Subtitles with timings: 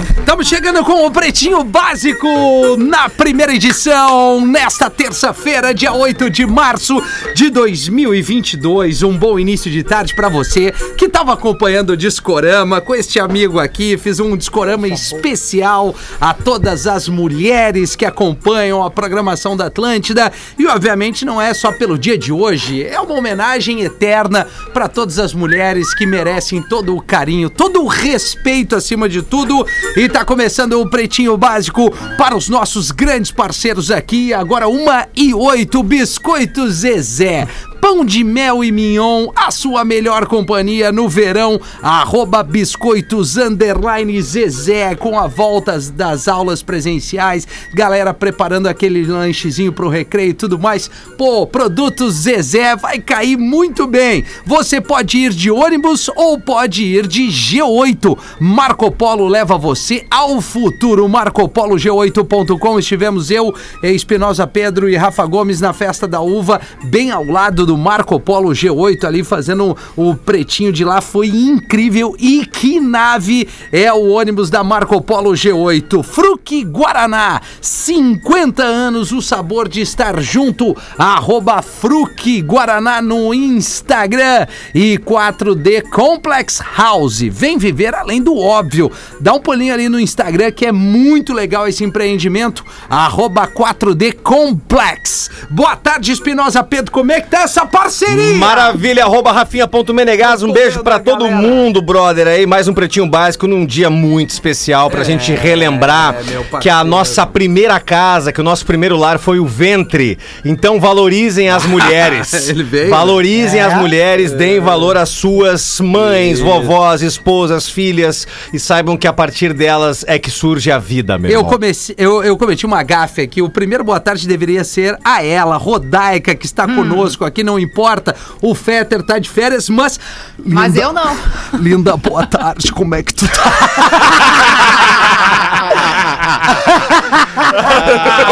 [0.00, 2.28] Estamos chegando com o Pretinho Básico
[2.76, 7.02] na primeira edição, nesta terça-feira, dia 8 de março
[7.34, 9.02] de 2022.
[9.02, 13.58] Um bom início de tarde para você que estava acompanhando o Discorama com este amigo
[13.58, 13.98] aqui.
[13.98, 20.30] Fiz um Discorama especial a todas as mulheres que acompanham a programação da Atlântida.
[20.58, 25.18] E, obviamente, não é só pelo dia de hoje, é uma homenagem eterna para todas
[25.18, 29.66] as mulheres que merecem todo o carinho, todo o respeito acima de tudo.
[29.96, 34.32] E tá começando o Pretinho Básico para os nossos grandes parceiros aqui.
[34.32, 37.48] Agora, uma e oito Biscoitos Zezé.
[37.80, 41.60] Pão de mel e mignon, a sua melhor companhia no verão.
[41.80, 47.46] Arroba biscoitos underline Zezé com a volta das aulas presenciais.
[47.72, 50.90] Galera preparando aquele lanchezinho pro recreio e tudo mais.
[51.16, 54.24] Pô, produtos Zezé vai cair muito bem.
[54.44, 58.18] Você pode ir de ônibus ou pode ir de G8.
[58.40, 61.08] Marco Polo leva você ao futuro.
[61.08, 62.78] MarcoPoloG8.com.
[62.78, 67.76] Estivemos eu, Espinosa Pedro e Rafa Gomes na festa da uva, bem ao lado do
[67.76, 71.02] Marco Polo G8 ali fazendo o pretinho de lá.
[71.02, 72.16] Foi incrível.
[72.18, 76.02] E que nave é o ônibus da Marco Polo G8?
[76.02, 77.42] Fruque Guaraná.
[77.60, 80.74] 50 anos o sabor de estar junto.
[80.96, 84.46] Arroba Fruque Guaraná no Instagram.
[84.74, 87.20] E 4D Complex House.
[87.20, 88.90] Vem viver além do óbvio.
[89.20, 92.64] Dá um pulinho ali no Instagram que é muito legal esse empreendimento.
[92.88, 95.28] Arroba 4D Complex.
[95.50, 96.90] Boa tarde, Espinosa Pedro.
[96.90, 98.34] Como é que tá essa parceria?
[98.34, 101.36] Maravilha, arroba rafinha.menegas, um beijo pra todo galera.
[101.36, 106.16] mundo, brother, aí, mais um Pretinho Básico num dia muito especial pra gente relembrar É,
[106.18, 106.46] parceiro.
[106.60, 111.48] que a nossa primeira casa, que o nosso primeiro lar foi o ventre, então valorizem
[111.50, 112.90] as mulheres, Ele veio, né?
[112.90, 119.12] valorizem as mulheres, deem valor às suas mães, vovós, esposas, filhas e saibam que a
[119.12, 121.52] partir delas é que surge a vida, meu Eu, irmão.
[121.52, 123.42] comecei, eu, eu cometi uma gafe aqui.
[123.42, 128.14] O primeiro boa tarde deveria ser a ela, Rodaica, que está conosco aqui, não importa.
[128.42, 129.98] O Fetter tá de férias, mas.
[130.44, 131.16] Mas eu não.
[131.58, 134.98] Linda, boa tarde, como é que tu tá?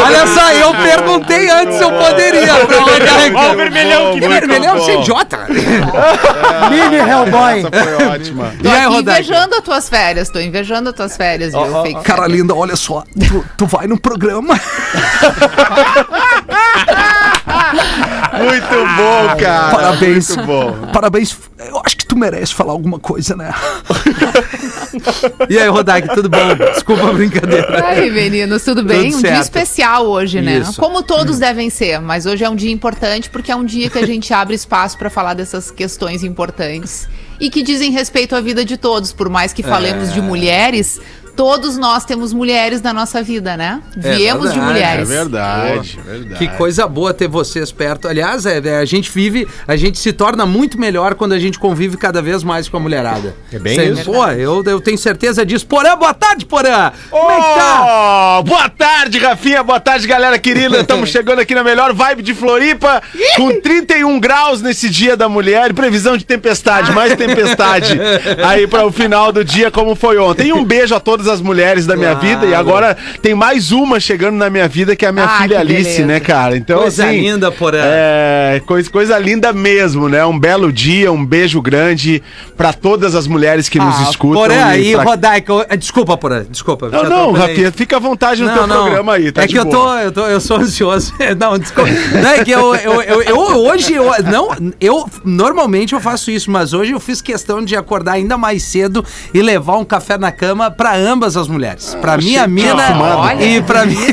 [0.05, 3.37] Olha só, eu perguntei antes se eu poderia pra Rodaica.
[3.37, 5.39] Ó o vermelhão que vermelhão, você é idiota.
[6.69, 7.59] Mini Hellboy.
[7.59, 8.53] Essa foi ótima.
[8.63, 9.21] E aí, Tô Rodaica?
[9.21, 11.81] invejando as tuas férias, tô invejando as tuas férias, viu?
[11.81, 14.59] Fake Cara linda, olha só, tu, tu vai no programa.
[18.37, 19.75] Muito bom, cara.
[19.75, 20.35] Parabéns.
[20.35, 20.73] Muito bom.
[20.93, 21.37] Parabéns.
[21.59, 23.53] Eu acho que tu merece falar alguma coisa, né?
[25.49, 26.55] e aí, Rodak, tudo bom?
[26.73, 27.85] Desculpa a brincadeira.
[27.85, 29.05] Ai, meninos, tudo bem?
[29.11, 29.33] Tudo um certo.
[29.33, 30.59] dia especial hoje, né?
[30.59, 30.79] Isso.
[30.79, 33.97] Como todos devem ser, mas hoje é um dia importante porque é um dia que
[33.97, 37.07] a gente abre espaço para falar dessas questões importantes
[37.39, 40.11] e que dizem respeito à vida de todos, por mais que falemos É.
[40.13, 40.99] de mulheres.
[41.37, 43.79] Todos nós temos mulheres na nossa vida, né?
[44.03, 45.07] É Viemos de verdade, É mulheres.
[45.09, 46.35] verdade, é verdade.
[46.39, 48.07] Que coisa boa ter vocês perto.
[48.07, 51.59] Aliás, é, é, a gente vive, a gente se torna muito melhor quando a gente
[51.59, 53.35] convive cada vez mais com a mulherada.
[53.53, 54.05] É bem Cê- isso.
[54.11, 55.67] Pô, eu, eu tenho certeza disso.
[55.67, 56.91] Porã, boa tarde, Porã!
[57.11, 58.37] Como é que tá?
[58.39, 59.61] Oh, boa tarde, Rafinha.
[59.61, 60.79] Boa tarde, galera querida.
[60.79, 62.99] Estamos chegando aqui na melhor vibe de Floripa,
[63.35, 65.69] com 31 graus nesse dia da mulher.
[65.69, 67.99] e Previsão de tempestade, mais tempestade
[68.43, 70.47] aí para o final do dia, como foi ontem.
[70.47, 72.27] E um beijo a todas as mulheres da minha Claro.
[72.27, 72.45] vida.
[72.45, 75.59] E agora tem mais uma chegando na minha vida, que é a minha Ah, filha
[75.59, 76.05] Alice, beleza.
[76.05, 76.55] né, cara?
[76.57, 77.21] Então, Coisa assim.
[77.21, 77.79] linda, Porã.
[77.83, 80.25] É, coisa, coisa linda mesmo, né?
[80.25, 82.21] Um belo dia, um beijo grande
[82.55, 84.45] para todas as mulheres que nos escutam.
[84.77, 86.89] E e pra- Rodaica, ô, desculpa, Porã, desculpa.
[86.89, 87.31] Não, não.
[87.31, 90.01] Rafinha, fica à vontade no teu programa aí, tá É de que eu tô, boa.
[90.03, 91.13] eu tô, eu sou ansioso.
[91.39, 91.89] Não, desculpa.
[91.89, 94.49] Não, é que eu, eu, eu, eu- hoje, eu, não,
[94.79, 99.03] eu, normalmente eu faço isso, mas hoje eu fiz questão de acordar ainda mais cedo
[99.33, 101.97] e levar um café na cama pra ambas as mulheres.
[101.99, 103.97] Pra minha mina Olha, e pra mim.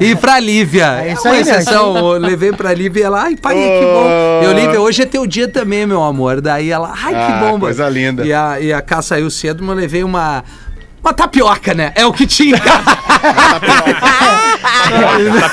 [0.00, 1.00] E pra Lívia.
[1.04, 1.40] É isso né?
[1.40, 4.40] exceção, eu levei pra Lívia e ela, ai, pai, que bom.
[4.44, 6.40] Eu, Lívia, hoje é teu dia também, meu amor.
[6.40, 7.46] Daí ela, ai, que Ah, bom.
[7.46, 8.24] mano." coisa linda.
[8.24, 10.44] E a, e a Cá saiu cedo, mas eu levei uma.
[11.02, 11.90] Uma tapioca, né?
[11.96, 12.56] É o que tinha.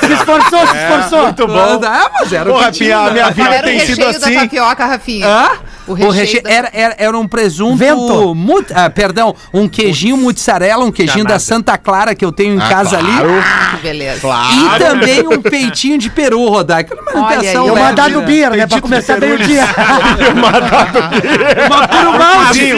[0.00, 1.22] Se esforçou, se esforçou.
[1.24, 1.80] Muito bom.
[1.84, 2.98] Ah, mas era o Ô, que tinha.
[2.98, 4.34] a minha vida o tem sido assim.
[4.34, 5.26] tapioca, Rafinha.
[5.26, 5.50] Hã?
[5.86, 7.76] O recheio da- era, era, era um presunto.
[7.76, 8.36] Vento.
[8.74, 11.38] ah, perdão, um queijinho mozzarella, um queijinho da.
[11.38, 13.08] Santa Clara que eu tenho em casa ali.
[13.10, 14.26] Ah, que beleza.
[14.26, 16.94] E também um peitinho de peru, Rodaica.
[16.94, 17.68] Uma Olha alimentação aí.
[17.68, 18.26] Eu leve, mandar do né?
[18.26, 18.66] beer, né?
[18.66, 19.64] Pra começar bem o dia.
[21.66, 22.74] Uma puro malte.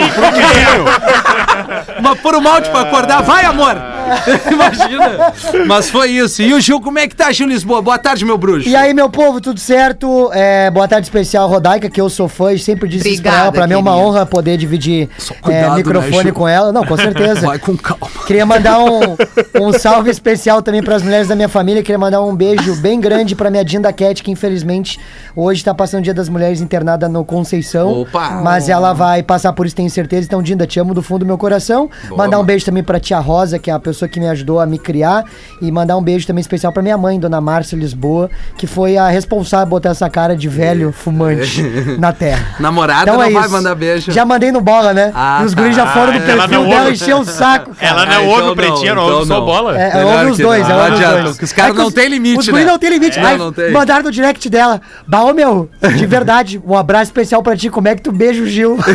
[1.99, 3.21] Uma puro malte pra acordar.
[3.23, 3.75] Vai, amor!
[4.51, 5.33] Imagina.
[5.67, 6.41] Mas foi isso.
[6.41, 7.81] E o Gil, como é que tá, Gil Lisboa?
[7.81, 8.67] Boa tarde, meu bruxo.
[8.67, 10.29] E aí, meu povo, tudo certo?
[10.33, 13.39] É, boa tarde especial, Rodaica, que eu sou fã e sempre disse isso pra ela.
[13.47, 16.33] Obrigada, Pra mim é uma honra poder dividir é, cuidado, né, microfone Gil?
[16.33, 16.71] com ela.
[16.71, 17.47] Não, com certeza.
[17.47, 18.07] Vai com calma.
[18.25, 19.17] Queria mandar um,
[19.61, 21.81] um salve especial também para as mulheres da minha família.
[21.83, 24.99] Queria mandar um beijo bem grande para minha Dinda Cat, que infelizmente
[25.35, 28.01] hoje tá passando o Dia das Mulheres internada no Conceição.
[28.01, 28.41] Opa!
[28.43, 30.25] Mas ela vai passar por isso, tenho certeza.
[30.25, 31.89] Então, Dinda, te amo do fundo do meu coração.
[32.15, 34.65] mandar um beijo também pra tia Rosa, que é a pessoa que me ajudou a
[34.65, 35.23] me criar.
[35.61, 39.07] E mandar um beijo também especial pra minha mãe, Dona Márcia Lisboa, que foi a
[39.09, 41.61] responsável por botar essa cara de velho fumante
[41.97, 42.45] na terra.
[42.89, 43.51] Namorada Então não é vai isso.
[43.51, 44.11] mandar beijo.
[44.11, 45.11] Já mandei no bola, né?
[45.15, 45.91] Ah, e os guris já tá.
[45.93, 46.91] foram do Ela perfil dela ouve.
[46.93, 47.75] encher o saco.
[47.75, 47.87] cara.
[47.91, 49.45] Ela não Ah, ouve então o pretinho, não, não, ouve então só não.
[49.45, 49.79] bola.
[49.79, 50.75] É, é um dos que dois, não.
[50.75, 51.39] é Não dos adianta, dois.
[51.41, 52.51] os caras É que não têm limite, Os né?
[52.51, 53.19] guris não tem limite.
[53.19, 53.71] É, Aí não tem.
[53.71, 54.81] mandaram no direct dela.
[55.07, 57.69] Bah, ô meu, de verdade, um abraço especial pra ti.
[57.69, 58.77] Como é que tu beija o Gil?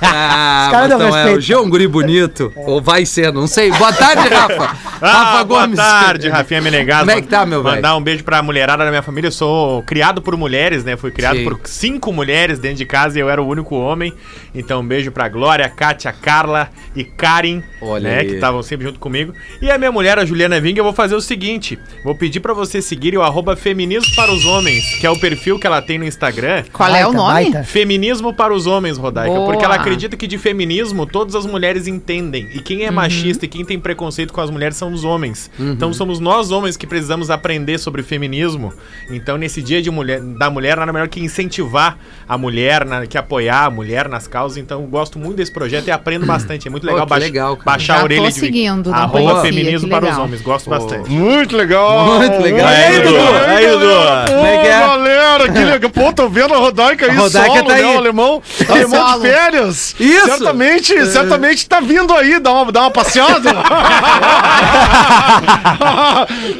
[0.00, 1.38] Ah, Os caras não então é, respeitam.
[1.38, 2.52] o Gil é um guri bonito.
[2.56, 3.70] Ou vai ser, não sei.
[3.72, 4.76] Boa tarde, Rafa.
[5.00, 5.76] Ah, Rafa boa Gomes.
[5.76, 7.00] tarde, Rafinha Menegado.
[7.06, 7.76] Como é que tá, meu velho?
[7.76, 9.28] Mandar um beijo pra mulherada da minha família.
[9.28, 10.96] Eu sou criado por mulheres, né?
[10.96, 11.44] Fui criado Sim.
[11.44, 14.12] por cinco mulheres dentro de casa e eu era o único homem.
[14.54, 18.18] Então, um beijo pra Glória, Kátia, Carla e Karen, Olha né?
[18.20, 18.26] aí.
[18.28, 19.32] Que estavam sempre junto comigo.
[19.60, 22.54] E a minha mulher, a Juliana Ving, eu vou fazer o seguinte: vou pedir pra
[22.54, 25.98] vocês seguirem o arroba Feminismo para os Homens, que é o perfil que ela tem
[25.98, 26.64] no Instagram.
[26.72, 27.32] Qual é o Baita, nome?
[27.32, 27.64] baita.
[27.64, 29.34] Feminismo para os homens, Rodaica.
[29.34, 29.46] Boa.
[29.50, 32.48] Porque ela acredita que de feminismo todas as mulheres entendem.
[32.54, 35.50] E quem é machista e quem tem preconceito com as mulheres são os homens.
[35.58, 38.72] Então somos nós homens que precisamos aprender sobre feminismo.
[39.10, 43.16] Então nesse dia de mulher, da mulher, nada melhor que incentivar a mulher, na- que
[43.16, 44.58] apoiar a mulher nas causas.
[44.58, 46.68] Então eu gosto muito desse projeto e aprendo bastante.
[46.68, 47.64] É muito legal, baix- legal, cara.
[47.64, 50.42] baixar Já a orelha tô de seguindo, arroba feminismo para os homens.
[50.42, 51.10] Gosto bastante.
[51.10, 52.18] Muito legal.
[52.18, 52.66] Muito legal.
[52.68, 53.16] Aí, Dudu.
[53.46, 53.86] Aí, Dudu.
[54.34, 54.78] Como é que é?
[54.80, 55.90] Galera, que legal.
[55.90, 57.80] Pô, tô vendo a Rodaica aí A Rodaica solo, tá né?
[57.80, 57.84] aí.
[57.94, 59.22] O alemão, alemão Solo.
[59.22, 59.94] de férias.
[59.98, 60.26] Isso.
[60.26, 63.50] Certamente, certamente tá vindo aí, dá uma, dá uma passeada.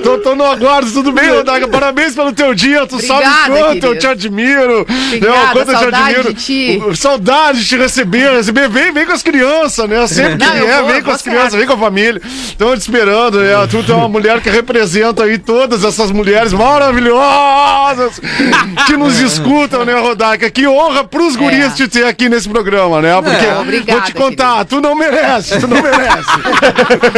[0.02, 1.68] tô, tô no aguardo, tudo bem, Rodaica?
[1.68, 3.86] Parabéns pelo teu dia, tu sabe Obrigada, quanto querido.
[3.86, 4.86] eu te admiro.
[5.06, 6.34] Obrigada, quanto eu te saudade admiro.
[6.34, 6.82] de ti.
[6.96, 8.68] Saudade de te receber, receber.
[8.68, 10.06] Vem, vem com as crianças, né?
[10.06, 12.20] Sempre que Não, eu vier, vou, vem com as crianças, vem com a família.
[12.24, 13.52] Estão te esperando, né?
[13.70, 18.20] Tu, é uma mulher que representa aí todas essas mulheres maravilhosas
[18.86, 20.50] que nos escutam, né, Rodaica?
[20.50, 23.14] Que honra pros guris te ter aqui nesse programa, né?
[23.22, 26.30] Porque É, obrigada, vou te contar, tu não merece, tu não merece.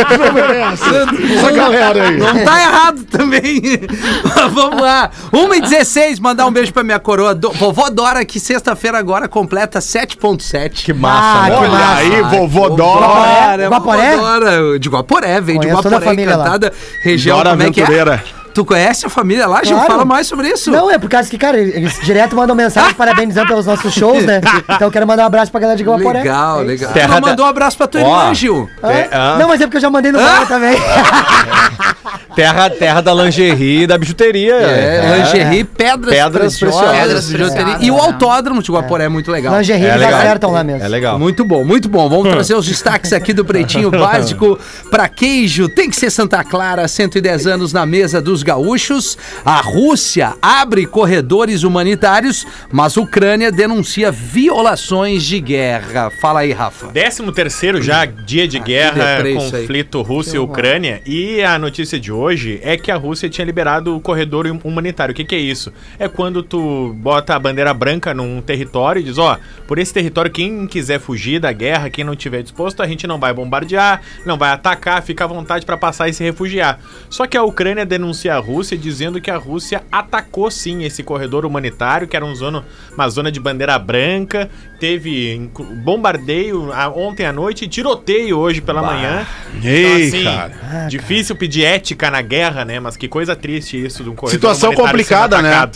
[0.09, 0.83] tu não merece.
[1.41, 2.17] Essa galera aí.
[2.17, 3.63] Não tá errado também.
[4.53, 5.11] Vamos lá.
[5.33, 7.35] 1h16, mandar um beijo pra minha coroa.
[7.35, 10.85] Do- Vovó Dora, que sexta-feira agora completa 7.7.
[10.85, 11.95] Que Ah, que Olha massa.
[11.97, 13.69] aí, vovô Dora.
[13.69, 14.17] Guaporé?
[14.17, 14.79] Dora.
[14.79, 15.97] De Guaporé, veio de Conheço Guaporé,
[16.27, 16.37] lá.
[16.37, 16.73] encantada.
[17.03, 18.23] Região, Dora como é que é?
[18.53, 19.77] Tu conhece a família lá, Gil?
[19.77, 19.91] Claro.
[19.93, 20.71] Fala mais sobre isso.
[20.71, 24.41] Não, é por causa que, cara, eles direto mandam mensagem parabenizando pelos nossos shows, né?
[24.71, 26.21] Então eu quero mandar um abraço pra galera de Guaporé.
[26.21, 26.75] Legal, É legal.
[26.75, 26.87] isso.
[26.89, 28.21] Tu Terra não mandou um abraço pra tua Ó.
[28.23, 28.69] irmã, Gil.
[28.83, 29.09] Ah, É.
[29.39, 30.45] Não, mas é porque eu já mandei no Ah.
[30.49, 30.77] também.
[32.35, 34.55] Terra, terra da lingerie e da bijuteria.
[34.55, 36.91] É, lingerie, pedras, Pedras preciosas.
[36.99, 37.79] Pedras bijuteria.
[37.81, 39.57] E o autódromo de Guaporé é muito legal.
[39.59, 40.21] Lingerie É eles legal.
[40.21, 40.83] acertam lá mesmo.
[40.83, 41.19] É legal.
[41.19, 42.09] Muito bom, muito bom.
[42.09, 44.59] Vamos trazer os destaques aqui do Pretinho Básico
[44.91, 45.69] para queijo.
[45.69, 49.17] Tem que ser Santa Clara, 110 anos na mesa dos gaúchos.
[49.45, 56.11] A Rússia abre corredores humanitários, mas Ucrânia denuncia violações de guerra.
[56.21, 56.89] Fala aí, Rafa.
[56.89, 61.03] 13 terceiro já dia de Ah, guerra, conflito Rússia e Ucrânia.
[61.07, 65.13] E a notícia de hoje é que a Rússia tinha liberado o corredor hum- humanitário.
[65.13, 65.73] O que, que é isso?
[65.99, 70.31] É quando tu bota a bandeira branca num território e diz, ó, por esse território,
[70.31, 74.37] quem quiser fugir da guerra, quem não tiver disposto, a gente não vai bombardear, não
[74.37, 76.79] vai atacar, fica à vontade para passar e se refugiar.
[77.09, 81.45] Só que a Ucrânia denuncia a Rússia dizendo que a Rússia atacou sim esse corredor
[81.45, 85.51] humanitário, que era um zona, uma zona de bandeira branca, teve
[85.85, 89.27] bombardeio ontem à noite e tiroteio hoje pela manhã.
[89.63, 90.87] Ei, assim, cara.
[90.89, 92.81] difícil pedir ética na guerra, né?
[92.81, 95.71] Mas que coisa triste isso de um corredor Situação complicada, né?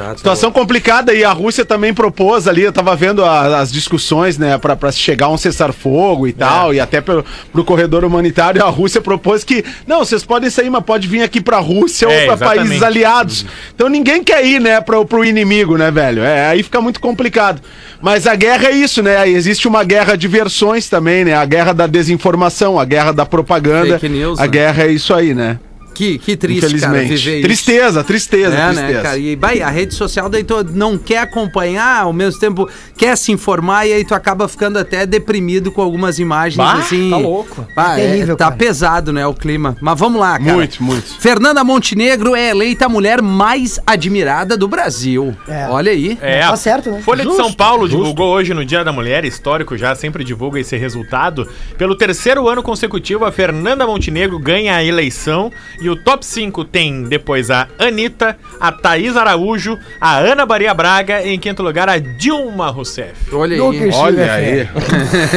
[0.00, 0.18] Atacado.
[0.18, 4.56] Situação complicada e a Rússia também propôs ali, eu tava vendo a- as discussões, né,
[4.58, 8.68] pra, pra chegar a um cessar-fogo e tal, e até pro, pro corredor humanitário, a
[8.68, 12.14] Rússia propôs que, não, vocês podem sair, mas pode vir aqui pra Rússia É, ou
[12.26, 12.56] pra exatamente.
[12.68, 13.46] países aliados.
[13.74, 16.22] Então ninguém quer ir, né, pro, pro inimigo, né, velho?
[16.22, 17.60] É, aí fica muito complicado.
[18.00, 19.26] Mas a guerra é isso, né?
[19.28, 21.34] Existe uma guerra de versões também, né?
[21.34, 23.98] A guerra da desinformação, a guerra da propaganda.
[23.98, 24.48] Fake news, a né?
[24.48, 25.58] guerra é isso aí, né?
[25.94, 27.42] Que, que triste, cara, viver isso.
[27.42, 28.92] tristeza, tristeza, É, tristeza.
[28.92, 29.18] né, cara?
[29.18, 33.30] E vai, a rede social daí tu não quer acompanhar, ao mesmo tempo quer se
[33.32, 37.10] informar e aí tu acaba ficando até deprimido com algumas imagens Bah, assim.
[37.10, 37.66] tá louco.
[37.76, 38.56] Bah, é, Terrível, tá cara.
[38.56, 39.76] pesado, né, o clima.
[39.80, 40.52] Mas vamos lá, cara.
[40.54, 41.20] Muito, muito.
[41.20, 45.34] Fernanda Montenegro é eleita a mulher mais admirada do Brasil.
[45.48, 45.66] É.
[45.68, 46.18] Olha aí.
[46.20, 47.00] É, Tá certo, né?
[47.02, 50.76] Folha de São Paulo divulgou hoje no Dia da Mulher, histórico já, sempre divulga esse
[50.76, 51.48] resultado.
[51.78, 55.50] Pelo terceiro ano consecutivo, a Fernanda Montenegro ganha a eleição
[55.84, 61.22] e o top 5 tem depois a Anitta, a Thaís Araújo, a Ana Maria Braga
[61.22, 63.14] e em quinto lugar a Dilma Rousseff.
[63.34, 63.90] Olha aí.
[63.92, 64.68] Olha a aí.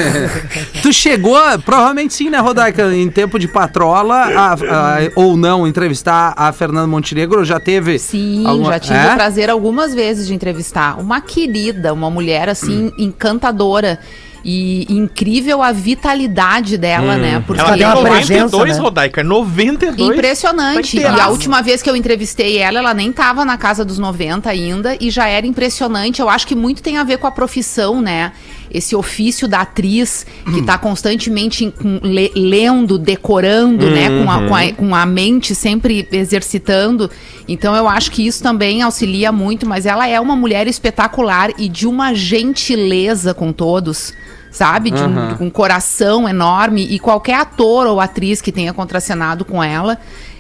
[0.82, 6.34] Tu chegou, provavelmente sim, né, Rodaica, em tempo de patrola, a- a- ou não, entrevistar
[6.38, 8.00] a Fernanda Montenegro, já teve...
[8.00, 9.12] Sim, alguma- já tive É?
[9.12, 11.00] o prazer algumas vezes de entrevistar.
[11.00, 14.00] Uma querida, uma mulher assim, encantadora.
[14.50, 17.44] E incrível a vitalidade dela, né?
[17.46, 18.82] Porque Ela tem tem uma 92, presença, né?
[18.82, 20.10] Rodaica, 92.
[20.16, 20.98] Impressionante.
[20.98, 24.50] E a última vez que eu entrevistei ela, ela nem tava na casa dos 90
[24.50, 26.22] ainda e já era impressionante.
[26.22, 28.32] Eu acho que muito tem a ver com a profissão, né?
[28.72, 34.24] Esse ofício da atriz que tá constantemente le- lendo, decorando, né?
[34.24, 37.12] Com a, com, a, com a mente sempre exercitando.
[37.50, 41.68] Então eu acho que isso também auxilia muito, mas ela é uma mulher espetacular e
[41.68, 44.14] de uma gentileza com todos
[44.58, 44.90] sabe?
[44.90, 46.88] De um, com um coração enorme.
[46.90, 49.98] E qualquer ator ou atriz que tenha contracenado com ela.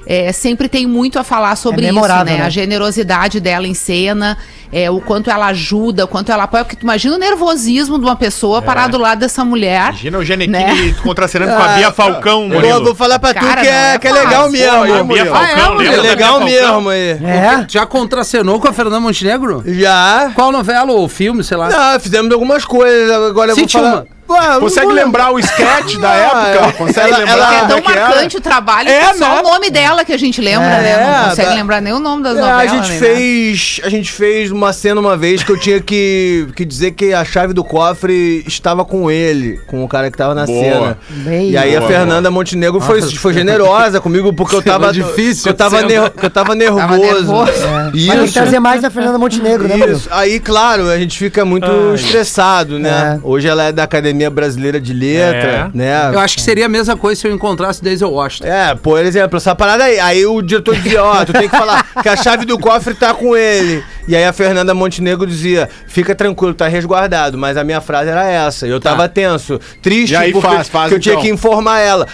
[0.09, 2.23] É, sempre tem muito a falar sobre É isso, né?
[2.23, 2.41] né?
[2.43, 4.37] A generosidade dela em cena,
[4.71, 6.63] é, o quanto ela ajuda, o quanto ela apoia.
[6.63, 9.89] Porque tu imagina o nervosismo de uma pessoa parar do lado dessa mulher.
[9.89, 10.57] Imagina o Genequini
[10.91, 10.95] Né?
[11.03, 12.83] contracenando com a Bia Falcão, Vou, Murilo.
[12.85, 14.51] vou falar pra tu Cara, que é, é que é legal fácil.
[14.51, 14.85] mesmo.
[14.87, 15.25] Pô, a Bia.
[15.25, 17.09] Falcão, Ah, é, É legal mesmo aí.
[17.11, 17.65] É?
[17.67, 19.61] Já contracenou com a Fernanda Montenegro?
[19.65, 20.31] Já.
[20.33, 21.69] Qual novela ou filme, sei lá?
[21.69, 23.11] Não, fizemos algumas coisas.
[23.11, 23.93] Agora eu vou Cite falar.
[23.93, 24.16] uma.
[24.29, 26.67] Ué, Consegue lembrar o sketch da época?
[26.67, 26.71] é.
[26.73, 28.01] Consegue Ela- lembrar ela- É tão é que era?
[28.09, 29.39] marcante o trabalho É, que é só né?
[29.39, 31.17] o nome dela que a gente lembra, É, né?
[31.23, 31.55] Não consegue tá.
[31.55, 32.61] lembrar nem o nome das É, novelas.
[32.71, 33.81] a gente nem fez.
[33.83, 37.23] A gente fez uma cena uma vez que eu tinha que, que dizer que a
[37.23, 40.63] chave do cofre estava com ele, com o cara que tava na Boa.
[40.63, 40.97] cena.
[41.09, 44.91] Bem, E aí a Boa, Fernanda Montenegro foi, foi generosa comigo, porque eu tava.
[44.91, 46.87] difícil que eu tava, a ner- eu tava nervoso.
[46.87, 47.51] nervoso.
[47.51, 47.83] É.
[47.83, 48.33] Mas tem que Isso.
[48.33, 49.77] trazer mais a Fernanda Montenegro, né?
[49.91, 50.07] Isso.
[50.11, 53.17] Aí, claro, a gente fica muito estressado, né?
[53.17, 53.19] É.
[53.23, 55.77] Hoje ela é da Academia Brasileira de Letra, É.
[55.77, 56.09] né?
[56.13, 58.47] Eu acho que seria a mesma coisa se eu encontrasse Denzel Washington.
[58.47, 59.99] É, por exemplo, essa parada aí.
[59.99, 63.13] Aí o diretor dizia, ó, tu tem que falar que a chave do cofre tá
[63.13, 63.83] com ele.
[64.07, 67.37] E aí a Fernanda Montenegro dizia, fica tranquilo, tá resguardado.
[67.37, 68.65] Mas a minha frase era essa.
[68.65, 71.23] Eu tava tenso, triste, E aí porque faz, faz que eu tinha então.
[71.23, 72.07] que informar ela.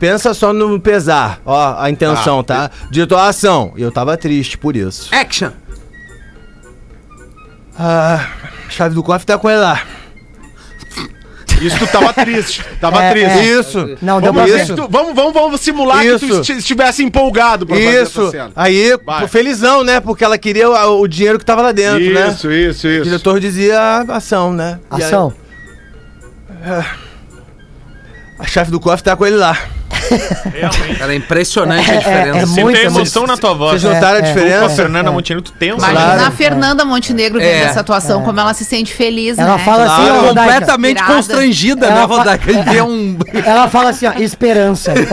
[0.00, 2.70] Pensa só no pesar, ó, a intenção, tá?
[2.90, 3.72] Diretor, ação.
[3.76, 5.08] E eu tava triste por isso.
[5.14, 5.50] Action!
[7.78, 8.26] Ah,
[8.66, 9.80] a chave do cofre tá com ele lá.
[11.60, 12.64] Isso tu tava triste.
[12.80, 13.38] Tava É, triste.
[13.38, 13.44] é.
[13.44, 13.96] Isso.
[14.02, 16.26] Não, deu Vamos, se tu- vamos, vamos, vamos simular que Isso.
[16.28, 18.30] tu esti- estivesse empolgado pra fazer essa Isso.
[18.30, 18.50] cena.
[18.56, 19.28] Aí, Vai.
[19.28, 20.00] felizão, né?
[20.00, 22.28] Porque ela queria o, o dinheiro que tava lá dentro, né?
[22.28, 23.04] Isso, isso, O isso.
[23.04, 24.78] diretor dizia "Ah, ação, né?
[24.92, 25.32] E aí, Ação.
[28.38, 29.56] a chave do cofre tá com ele lá.
[30.52, 30.98] Realmente.
[30.98, 32.38] Cara, é impressionante a É, é, diferença.
[32.38, 33.80] é Sinto muito a emoção na tua voz.
[33.82, 34.22] Vocês notaram a é.
[34.22, 34.68] Com a diferença?
[34.76, 35.12] Fernanda É.
[35.12, 35.78] Montenegro, tu tenso.
[35.78, 36.24] Imagina Claro.
[36.26, 37.62] a Fernanda Montenegro vendo É.
[37.64, 39.64] essa atuação, como ela se sente feliz, Ela né?
[39.64, 40.14] fala assim, Claro.
[40.14, 40.52] ó, Rodaica.
[40.52, 42.62] Completamente constrangida, Ela né, Rodaica?
[42.62, 43.18] Vê um...
[43.44, 44.92] Ela fala assim, ó, esperança.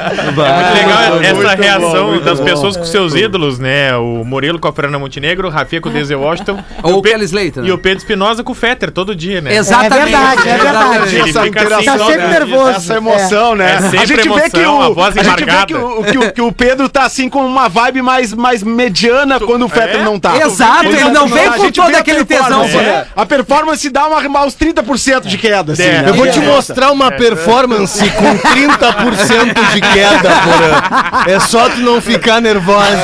[0.00, 2.44] É muito legal essa muito reação das bom.
[2.44, 3.96] pessoas com seus ídolos, né?
[3.96, 6.62] O Murilo com a Fernanda Montenegro, o Rafinha com o Denzel Washington.
[6.82, 7.68] Ou o Kelly Slater, né?
[7.68, 9.54] E o Pedro Espinosa com o Fetter, todo dia, né?
[9.54, 9.94] Exatamente.
[10.00, 11.29] É verdade, é verdade.
[11.30, 12.70] Essa assim, interação, Tá sempre nervoso.
[12.70, 13.78] Essa emoção, né?
[13.92, 16.18] É a gente vê que emoção, o, a voz a gente vê que o, que,
[16.18, 20.00] o, que o Pedro tá assim com uma vibe mais, mais mediana quando o Fetter
[20.00, 20.04] é?
[20.04, 20.36] não tá.
[20.36, 22.82] Exato, ele não vem A com todo aquele performance, tesão.
[22.82, 23.06] né?
[23.16, 25.82] A performance dá uma, uma, uns 30% de queda, assim.
[25.82, 26.02] É.
[26.02, 26.10] né?
[26.10, 26.42] Eu vou te É.
[26.42, 31.32] mostrar uma performance com 30% de queda, Porã.
[31.34, 32.96] É só tu não ficar nervosa.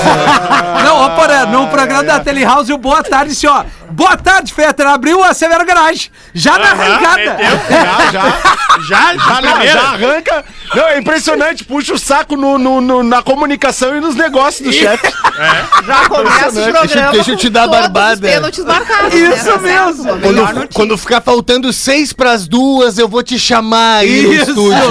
[0.84, 3.64] Não, ó, porra, no programa da Telehouse, o Boa Tarde, assim, ó.
[3.90, 4.86] Boa tarde, Fetter.
[4.86, 6.10] Abriu a Severo Garage.
[6.34, 7.16] Já na Aham, arrancada.
[7.16, 7.60] meteu.
[7.70, 8.56] Já, já.
[8.88, 9.72] Já, Já, primeira.
[9.72, 10.44] já arranca.
[10.74, 11.64] Não, é impressionante.
[11.64, 15.06] Puxa o saco no, no- no- na comunicação e nos negócios do chefe.
[15.86, 18.20] Já começa o programa Deixa- deixa eu te com dar a todos barbada.
[18.28, 19.12] pênaltis marcados.
[19.14, 19.18] né?
[19.34, 20.12] Isso Tá mesmo.
[20.12, 20.68] A melhor Quando, notícia.
[20.74, 24.50] quando ficar faltando seis pras duas, eu vou te chamar aí no Isso.
[24.50, 24.88] estúdio.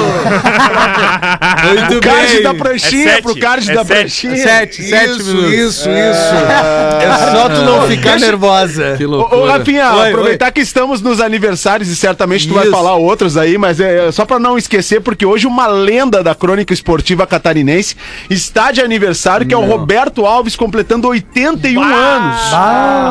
[1.67, 2.43] Muito O card bem.
[2.43, 3.97] da pranchinha É sete, pro card é da sete.
[3.99, 4.37] pranchinha.
[4.37, 5.53] Sete, sete Isso, minutos.
[5.53, 6.35] isso, isso.
[7.01, 8.84] É só tu não ficar nervosa.
[8.97, 9.41] Que Ô, loucura.
[9.41, 12.71] ô, Rafinha, Oi, aproveitar que estamos nos aniversários e certamente tu vai Isso.
[12.71, 16.73] falar outros aí, mas é só pra não esquecer, porque hoje uma lenda da crônica
[16.73, 17.95] esportiva catarinense
[18.29, 22.41] está de aniversário, que é o Roberto Alves completando 81 anos.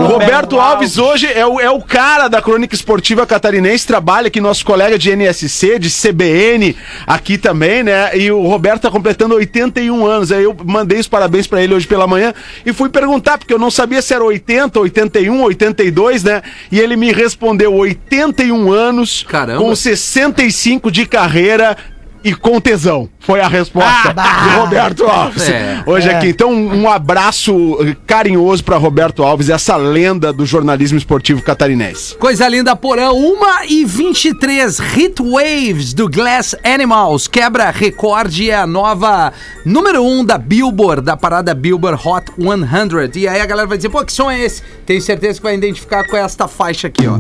[0.03, 4.41] o Roberto Alves hoje é o, é o cara da crônica esportiva catarinense, trabalha aqui,
[4.41, 6.77] nosso colega de NSC, de CBN,
[7.07, 8.17] aqui também, né?
[8.17, 10.33] E o Roberto tá completando 81 anos.
[10.33, 12.33] Aí eu mandei os parabéns pra ele hoje pela manhã
[12.65, 16.43] e fui perguntar, porque eu não sabia se era 80, 81, 82, né?
[16.71, 19.63] E ele me respondeu 81 anos, Caramba.
[19.63, 21.77] com 65 de carreira.
[22.25, 23.09] E com tesão.
[23.21, 25.49] Foi a resposta do Roberto Alves.
[25.49, 25.83] É.
[25.87, 26.29] Hoje aqui.
[26.29, 32.17] Então, um abraço eh, carinhoso pra Roberto Alves, essa lenda do jornalismo esportivo catarinense.
[32.17, 33.13] Coisa linda, porã.
[33.13, 33.37] 1
[33.69, 37.29] e 23 Hit Waves do Glass Animals.
[37.29, 39.33] Quebra recorde é a nova
[39.65, 43.23] número 1 da Billboard, da parada Billboard Hot 100.
[43.23, 44.63] E aí a galera vai dizer, pô, que som é esse?
[44.87, 47.19] Tenho certeza que vai identificar com esta faixa aqui, ó.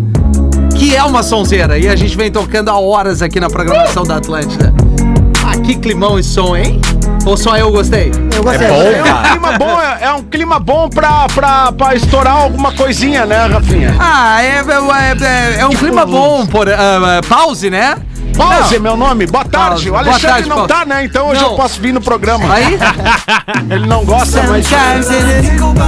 [0.77, 1.79] Que é uma sonzeira.
[1.79, 4.73] E a gente vem tocando há horas aqui na programação da Atlântida.
[5.47, 6.81] Ah, que climão esse som, hein?
[7.27, 8.11] Ou só eu gostei?
[8.35, 8.67] Eu gostei.
[8.67, 13.25] É um clima bom, é, é um clima bom pra, pra, pra estourar alguma coisinha,
[13.25, 13.95] né, Rafinha?
[13.99, 17.97] Ah, é, é, é- é um clima bom, por, ah, pause, né?
[18.37, 18.77] Pause Não.
[18.77, 19.27] é meu nome.
[19.27, 19.69] Boa tarde.
[19.69, 19.89] Pause.
[19.89, 20.69] O Boa Alexandre tarde, não Pause.
[20.69, 21.05] tá, né?
[21.05, 21.51] Então hoje Não.
[21.51, 22.53] eu posso vir no programa.
[22.53, 22.79] Aí?
[23.71, 24.67] Ele não gosta, mas.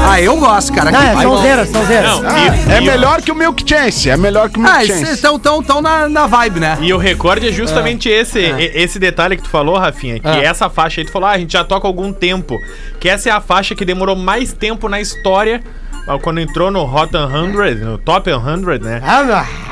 [0.08, 0.90] Ah, eu gosto, cara.
[0.90, 2.02] Não, Que é sonzeira, sonzeira.
[2.08, 2.38] Não, Ah,
[2.68, 4.08] e, é e- melhor que o Milk Chance.
[4.10, 5.02] É melhor que o Milk Ah, Chance.
[5.12, 6.78] estão tão, tão na, na vibe, né?
[6.80, 10.36] E o recorde é justamente esse, e- esse detalhe que tu falou, Rafinha, que Ah.
[10.42, 12.56] essa faixa aí tu falou, ah, a gente já toca há algum tempo,
[13.00, 15.62] que essa é a faixa que demorou mais tempo na história,
[16.06, 19.00] ah, quando entrou no Hot 100, no Top 100, né?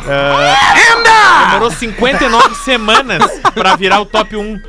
[0.07, 3.23] Ah, demorou 59 semanas
[3.55, 4.61] pra virar o Top 1.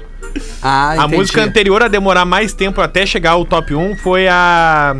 [0.62, 1.16] Ah, A entendi.
[1.18, 4.96] música anterior a demorar mais tempo até chegar ao Top 1 foi a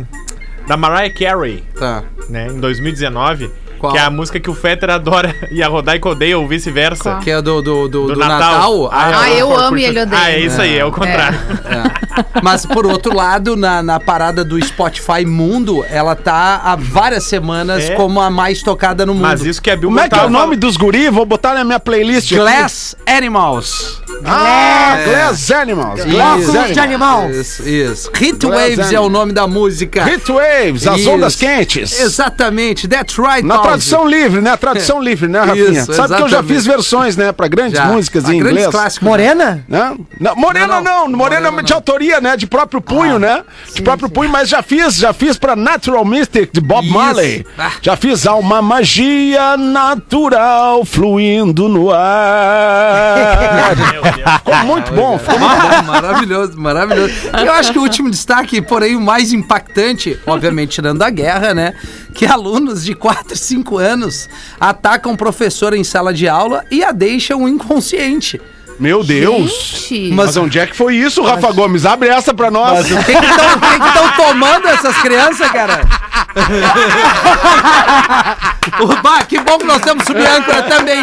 [0.66, 2.02] da Mariah Carey, Tá.
[2.28, 3.92] né, em 2019, Qual?
[3.92, 7.12] que é a música que o Fetter adora e a Rodaica odeia ou vice-versa.
[7.12, 7.20] Qual?
[7.20, 8.38] Que é do, do, do, Do, do Natal.
[8.84, 8.90] Natal.
[8.92, 10.20] Ah, eu por- amo por- e ele odeia.
[10.22, 11.38] Ah, é isso aí, é o contrário.
[11.64, 12.40] É.
[12.42, 17.84] Mas por outro lado, na, na parada do Spotify Mundo, ela tá há várias semanas
[17.90, 17.94] É.
[17.94, 19.22] como a mais tocada no mundo.
[19.22, 21.08] Mas isso que a Bill Como é que é o tava nome dos guri?
[21.10, 22.26] Vou botar na minha playlist.
[22.32, 22.36] aqui.
[22.40, 24.02] Glass Animals.
[24.24, 26.04] Ah, Glass Animals.
[26.04, 27.30] Glass Óculos de animal.
[27.30, 28.10] Isso, isso.
[28.14, 29.06] Hit Glass Waves é Animals.
[29.06, 30.04] o nome da música.
[30.04, 31.10] Hit Waves, as Isso.
[31.10, 32.00] ondas quentes.
[32.00, 33.68] Exatamente, that's right, Na Pause.
[33.68, 34.56] tradução livre, né?
[34.56, 35.80] Tradução livre, né, Rafinha?
[35.82, 36.54] Isso, Sabe que eu já exatamente.
[36.54, 37.32] fiz versões, né?
[37.32, 37.86] Pra grandes Já.
[37.86, 38.70] músicas Ah, em grandes inglês.
[38.74, 39.06] clássicos.
[39.06, 39.64] Morena?
[39.68, 39.94] Né?
[40.20, 41.16] Não, Morena Não, não, não.
[41.16, 41.76] Morena, Morena de não.
[41.76, 42.36] autoria, né?
[42.36, 43.42] De próprio punho, né?
[43.74, 46.94] De próprio punho, mas já fiz, já fiz pra Natural Mystic de Bob Isso.
[46.94, 47.46] Marley.
[47.58, 47.70] Ah.
[47.82, 52.06] Já fiz uma magia natural fluindo no ar.
[54.12, 57.12] Ficou muito bom, ficou muito Ah, maravilhoso, maravilhoso.
[57.44, 61.74] Eu acho que o último destaque, porém o mais impactante, obviamente tirando a guerra, né?
[62.14, 64.28] Que alunos de 4 e 5 anos
[64.60, 68.40] atacam professora em sala de aula e a deixam inconsciente.
[68.78, 69.86] Meu Deus!
[69.88, 70.12] Gente.
[70.12, 71.86] Mas onde é que foi isso, Rafa Gomes?
[71.86, 72.84] Abre essa pra nós.
[72.90, 75.80] O que estão tomando essas crianças, cara?
[79.02, 81.02] Bah, que bom que nós temos sub-âncora também.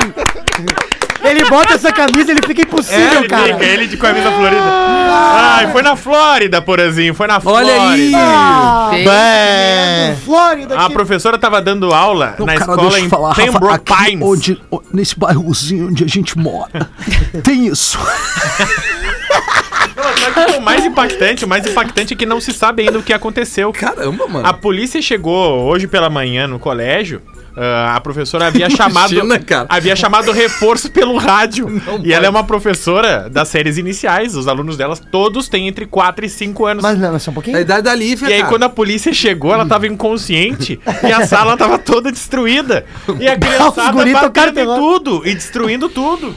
[1.23, 3.43] Ele bota essa camisa, ele fica impossível, Ele cara.
[3.53, 4.61] fica, ele de camisa florida.
[4.61, 7.71] Ai, foi na Flórida, porazinho, foi na Flórida.
[7.71, 8.11] Olha aí.
[8.15, 10.15] Ah, Gente, é.
[10.25, 10.77] Flórida.
[10.79, 14.21] A professora tava dando aula na escola em Pembroke Pines.
[14.27, 16.89] onde, nesse bairrozinho onde a gente mora,
[17.43, 17.97] tem isso.
[20.45, 23.13] Que o mais impactante, o mais impactante é que não se sabe ainda o que
[23.13, 23.71] aconteceu.
[23.71, 24.47] Caramba, mano.
[24.47, 27.21] A polícia chegou hoje pela manhã no colégio.
[27.55, 29.65] Ah, a professora havia chamado Imagina, cara.
[29.69, 31.69] havia chamado reforço pelo rádio.
[31.69, 32.13] Não e pode.
[32.13, 34.35] ela é uma professora das séries iniciais.
[34.35, 36.83] Os alunos delas todos têm entre 4 e 5 anos.
[36.83, 37.57] Mas não, só um pouquinho.
[37.57, 38.49] A idade da Lívia, E aí, cara.
[38.49, 42.85] quando a polícia chegou, ela tava inconsciente e a sala tava toda destruída.
[43.19, 46.33] E a criançada batendo em tudo e destruindo tudo.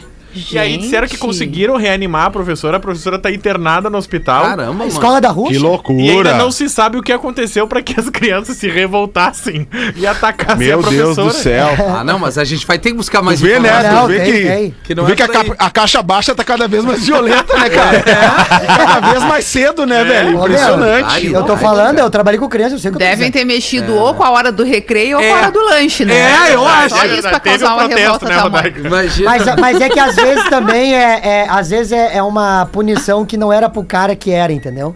[0.53, 1.21] E aí disseram que Gente.
[1.23, 2.77] conseguiram reanimar a professora.
[2.77, 4.43] A professora tá internada no hospital.
[4.45, 4.87] Caramba, mano.
[4.91, 5.53] Escola da Que Rússia?
[5.55, 6.35] E ainda loucura!
[6.35, 10.79] não se sabe o que aconteceu pra que as crianças se revoltassem e atacassem Meu
[10.81, 11.15] a professora.
[11.15, 11.69] Deus do céu.
[11.97, 13.69] Ah, não, mas a gente vai ter que buscar Tu mais vê, né?
[13.71, 13.93] informação.
[13.95, 14.75] Não, Tu vê tem, que, tem.
[14.85, 17.07] Que não tu vê é que a, capa- a caixa baixa tá cada vez mais
[17.07, 18.05] violenta, né, cara?
[18.77, 20.29] Cada vez mais cedo, né, velho?
[20.31, 21.27] Ô, meu, Impressionante.
[21.33, 23.45] Eu tô falando, eu trabalhei com criança, eu sei o que eu tô Devem ter
[23.45, 25.29] mexido ou com a hora do recreio ou É.
[25.29, 26.15] com a hora do lanche, né?
[26.51, 26.95] É, eu acho.
[26.97, 28.73] Só É isso pra causar um uma protesto, revolta né?
[28.85, 29.31] Imagina.
[29.31, 33.25] Mas, mas é que às vezes também é, é- às vezes é, é uma punição
[33.25, 34.95] que não era pro cara que era, entendeu?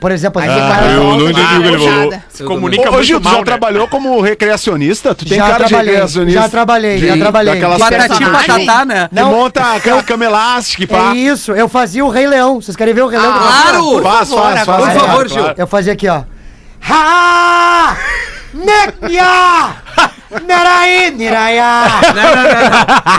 [0.00, 1.78] Por exemplo, assim, Aí o vai cara- a volta não da entendi o que ele
[1.90, 2.14] falou.
[2.28, 3.44] Se comunica Ô, muito Gil, tu mal, já né?
[3.44, 5.12] trabalhou como recreacionista?
[5.12, 6.40] Tu tem Já cara de trabalhei, recreacionista?
[6.40, 7.54] já trabalhei, já De- trabalhei.
[7.54, 9.08] Daquelas Patati patatá, né?
[9.08, 11.10] que Não, monta aquela cama elástica e pá.
[11.12, 12.60] É isso, eu fazia o Rei Leão.
[12.62, 13.32] Vocês querem ver o Rei Leão?
[13.34, 13.38] Ah?
[13.40, 14.02] Claro!
[14.04, 14.80] Faz, faz, faz.
[14.84, 15.28] Por é, favor.
[15.28, 15.44] Gil.
[15.56, 16.22] Eu fazia aqui, ó.
[16.88, 17.96] Ha!
[18.54, 19.74] Nekia!
[20.46, 22.00] Neraí, Niraiá.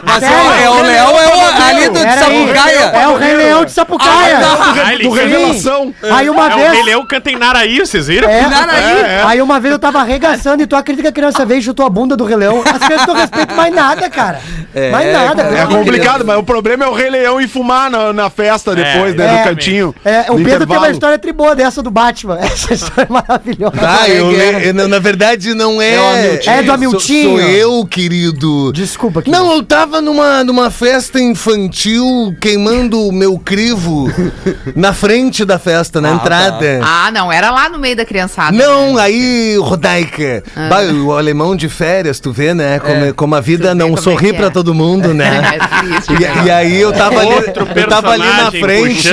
[0.03, 2.79] Mas é, é o leão, é o ali do Pera aí, Sapucaia.
[2.79, 4.39] É o Rei Leão de Sapucaia.
[4.85, 5.93] Ah, ele Do canta- Revelação.
[6.11, 6.71] Aí uma É, o vez...
[6.71, 8.29] Rei Leão canta em Naraí, vocês viram?
[8.29, 8.95] É, Naraí.
[9.27, 11.85] Aí uma vez eu tava arregaçando e tu acredita que a criança veio e chutou
[11.85, 12.63] a bunda do Rei Leão?
[12.65, 14.39] As crianças não respeitam mais nada, cara.
[14.73, 15.41] É, mais nada.
[15.41, 17.89] é pelo É amor de complicado, mas o problema é o Rei Leão e fumar
[17.89, 19.25] na, na festa depois, né?
[19.25, 19.95] é, no cantinho.
[20.05, 22.37] É, o Pedro tem uma história triboa dessa do Batman.
[22.49, 23.77] Essa história é maravilhosa.
[23.77, 24.73] Tá, é eu, é?
[24.87, 25.93] na verdade não é.
[25.93, 26.97] É o Hamilton.
[27.17, 28.71] É Sou- eu, querido.
[28.73, 29.37] Desculpa, querido.
[29.43, 34.07] Não, eu tava numa, numa festa infantil queimando o meu crivo
[34.75, 36.79] na frente da festa, na entrada.
[36.83, 38.55] Ah, não, era lá no meio da criançada.
[38.55, 42.79] Não, aí, Rodaica, bah, o alemão de férias, tu vê, né?
[42.79, 44.49] Como, como a vida não é sorri que pra é.
[44.49, 45.29] todo mundo, né?
[45.59, 46.43] É triste, E, né?
[46.45, 49.09] e aí eu tava ali, Outro eu tava ali na frente.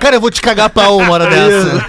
[0.00, 1.84] Cara, eu vou te cagar pau uma hora dessa.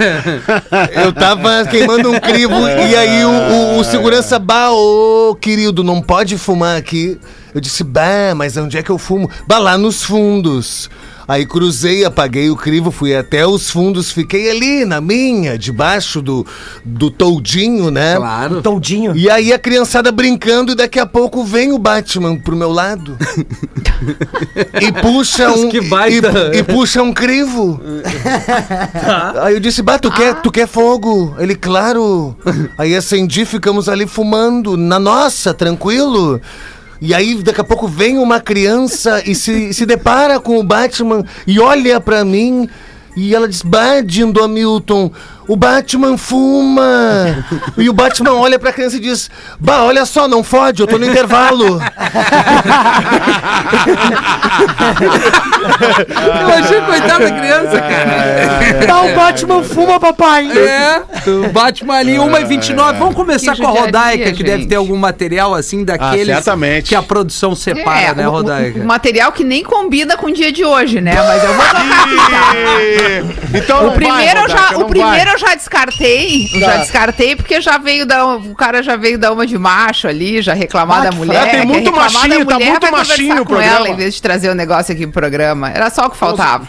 [1.03, 4.71] Eu tava queimando um crivo e aí o, o- o segurança, bah,
[5.35, 7.19] querido, não pode fumar aqui.
[7.53, 9.29] Eu disse, bah, mas onde é que eu fumo?
[9.47, 10.89] Bah, lá nos fundos.
[11.29, 16.43] Aí cruzei, apaguei o crivo, fui até os fundos, fiquei ali na minha, debaixo do,
[16.83, 18.15] do toldinho, né?
[18.15, 18.63] Claro.
[18.63, 19.15] Toldinho.
[19.15, 23.15] E aí a criançada brincando e daqui a pouco vem o Batman pro meu lado.
[24.81, 26.49] e puxa um Que baita.
[26.51, 27.79] e, e puxa um crivo.
[29.39, 32.35] Aí eu disse: "Bah, tu quer, tu quer fogo?" Ele, claro.
[32.75, 36.41] Aí acendi, ficamos ali fumando na nossa, tranquilo.
[37.01, 41.23] E aí, daqui a pouco vem uma criança e se, se depara com o Batman
[41.47, 42.67] e olha pra mim
[43.15, 45.11] e ela diz: Bah, Dindo Hamilton,
[45.49, 47.43] o Batman fuma.
[47.77, 50.97] e o Batman olha pra criança e diz: Bah, olha só, não fode, eu tô
[50.97, 51.81] no intervalo.
[56.39, 58.85] Eu achei coitada da criança, cara.
[58.87, 60.49] Tá, o Batman fuma, papai.
[60.57, 62.97] É, o Batman ali, 1h29.
[62.97, 66.89] Vamos começar Que com a Rodaica, que deve ter algum material assim daqueles certamente.
[66.89, 68.79] que a produção separa, É, né, Rodaica?
[68.79, 71.13] um material que nem combina com o dia de hoje, né?
[71.15, 72.55] Mas eu vou tocar.
[73.53, 75.33] Então O primeiro, vai, eu já, Rodaica, o primeiro vai.
[75.33, 76.47] eu já descartei.
[76.47, 78.25] Já descartei porque já veio da.
[78.35, 81.41] O cara já veio dar uma de macho ali, já reclamar Ah, da mulher.
[81.43, 83.89] tem quer muito machinho, tá mulher, muito vai conversar machinho o com ela programa.
[83.89, 85.69] em vez de trazer o negócio aqui pro programa.
[85.71, 86.67] Era só o que faltava.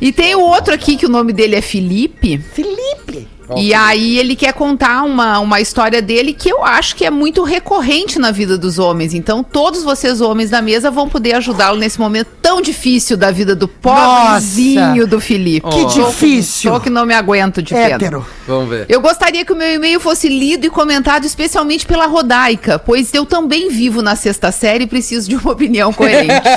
[0.00, 2.38] E tem o outro aqui que o nome dele é Felipe.
[2.52, 3.28] Felipe.
[3.56, 7.42] E aí ele quer contar uma, uma história dele que eu acho que é muito
[7.42, 9.12] recorrente na vida dos homens.
[9.12, 13.54] Então todos vocês homens da mesa vão poder ajudá-lo nesse momento tão difícil da vida
[13.54, 15.06] do pobrezinho Nossa.
[15.06, 15.68] do Felipe.
[15.68, 16.72] Que difícil.
[16.72, 17.96] Só que não me aguento de pena.
[17.96, 18.26] Hétero.
[18.46, 18.86] Vamos ver.
[18.88, 23.26] Eu gostaria que o meu e-mail fosse lido e comentado especialmente pela Rodaica, pois eu
[23.26, 26.48] também vivo na sexta série e preciso de uma opinião coerente.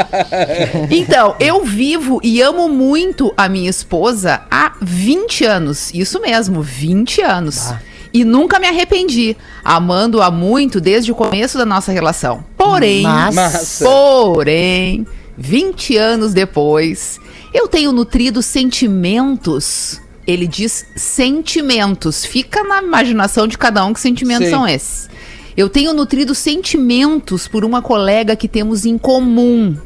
[0.90, 5.92] então, eu vivo e amo muito a minha esposa há 20 anos.
[5.94, 6.25] Isso mesmo,
[6.62, 7.72] 20 anos.
[8.12, 12.44] E nunca me arrependi, amando-a muito desde o começo da nossa relação.
[12.56, 17.20] Porém, Mas- porém, 20 anos depois,
[17.52, 20.00] eu tenho nutrido sentimentos.
[20.26, 22.24] Ele diz sentimentos.
[22.24, 24.50] Fica na imaginação de cada um que sentimentos Sim.
[24.52, 25.08] são esses.
[25.56, 29.76] Eu tenho nutrido sentimentos por uma colega que temos em comum.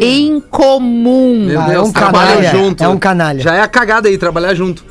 [0.00, 1.44] Em comum.
[1.46, 2.82] Meu Ah, é Deus, um canalha, junto.
[2.82, 3.40] é um canalha.
[3.40, 4.84] Já é a cagada aí, trabalhar junto.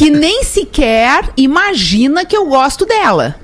[0.00, 3.36] Que nem sequer imagina que eu gosto dela.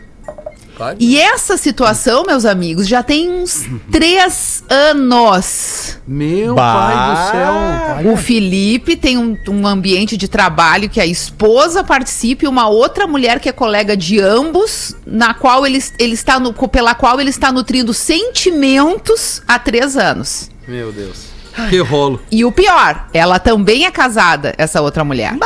[0.74, 0.96] Claro.
[0.98, 5.98] E essa situação, meus amigos, já tem uns três anos.
[6.08, 6.72] Meu Bah.
[6.72, 8.12] pai do céu.
[8.12, 13.06] O Felipe tem um, um ambiente de trabalho que a esposa participa e uma outra
[13.06, 17.28] mulher que é colega de ambos, na qual ele, ele está no, pela qual ele
[17.30, 20.50] está nutrindo sentimentos há três anos.
[20.66, 21.36] Meu Deus.
[21.68, 22.20] Que rolo.
[22.30, 25.36] E o pior, ela também é casada, essa outra mulher.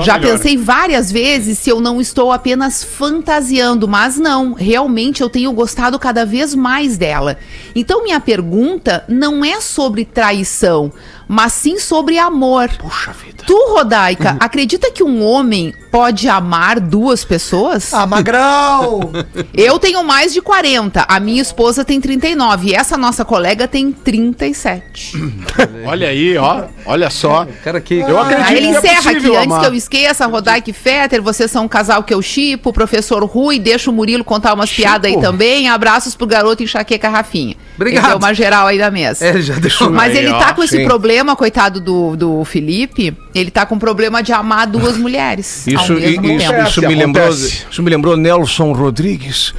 [0.00, 5.52] Já pensei várias vezes se eu não estou apenas fantasiando, mas não, realmente eu tenho
[5.52, 7.38] gostado cada vez mais dela.
[7.74, 10.92] Então minha pergunta não é sobre traição,
[11.28, 12.68] mas sim sobre amor.
[12.78, 13.44] Puxa vida.
[13.46, 17.92] Tu, Rodaica, acredita que um homem pode amar duas pessoas?
[17.92, 19.12] Ah, magrão.
[19.52, 23.92] Eu tenho mais de 40, a minha esposa tem 39 e essa nossa colega tem
[23.92, 25.14] 37.
[25.86, 26.64] Olha aí, ó.
[26.86, 27.46] Olha só.
[27.62, 27.94] Cara, que.
[28.00, 29.60] Eu acredito Aí ele que é encerra possível aqui, antes amar.
[29.60, 33.58] que eu esqueça, Rodaica e Fetter, vocês são um casal que eu chipo, professor Rui,
[33.58, 37.56] deixa o Murilo contar umas piadas aí também, abraços pro garoto enxaqueca Rafinha.
[37.76, 38.04] Obrigado.
[38.04, 39.24] Ele deu uma geral aí da mesa.
[39.24, 39.90] É, já deixou.
[39.90, 40.84] Mas Aí, ele ó, tá com esse sim.
[41.14, 46.00] Problema, coitado do, do Felipe, ele tá com problema de amar duas mulheres Isso, ao
[46.00, 46.68] mesmo i- isso, tempo.
[46.68, 49.54] isso me lembrou, isso me lembrou Nelson Rodrigues.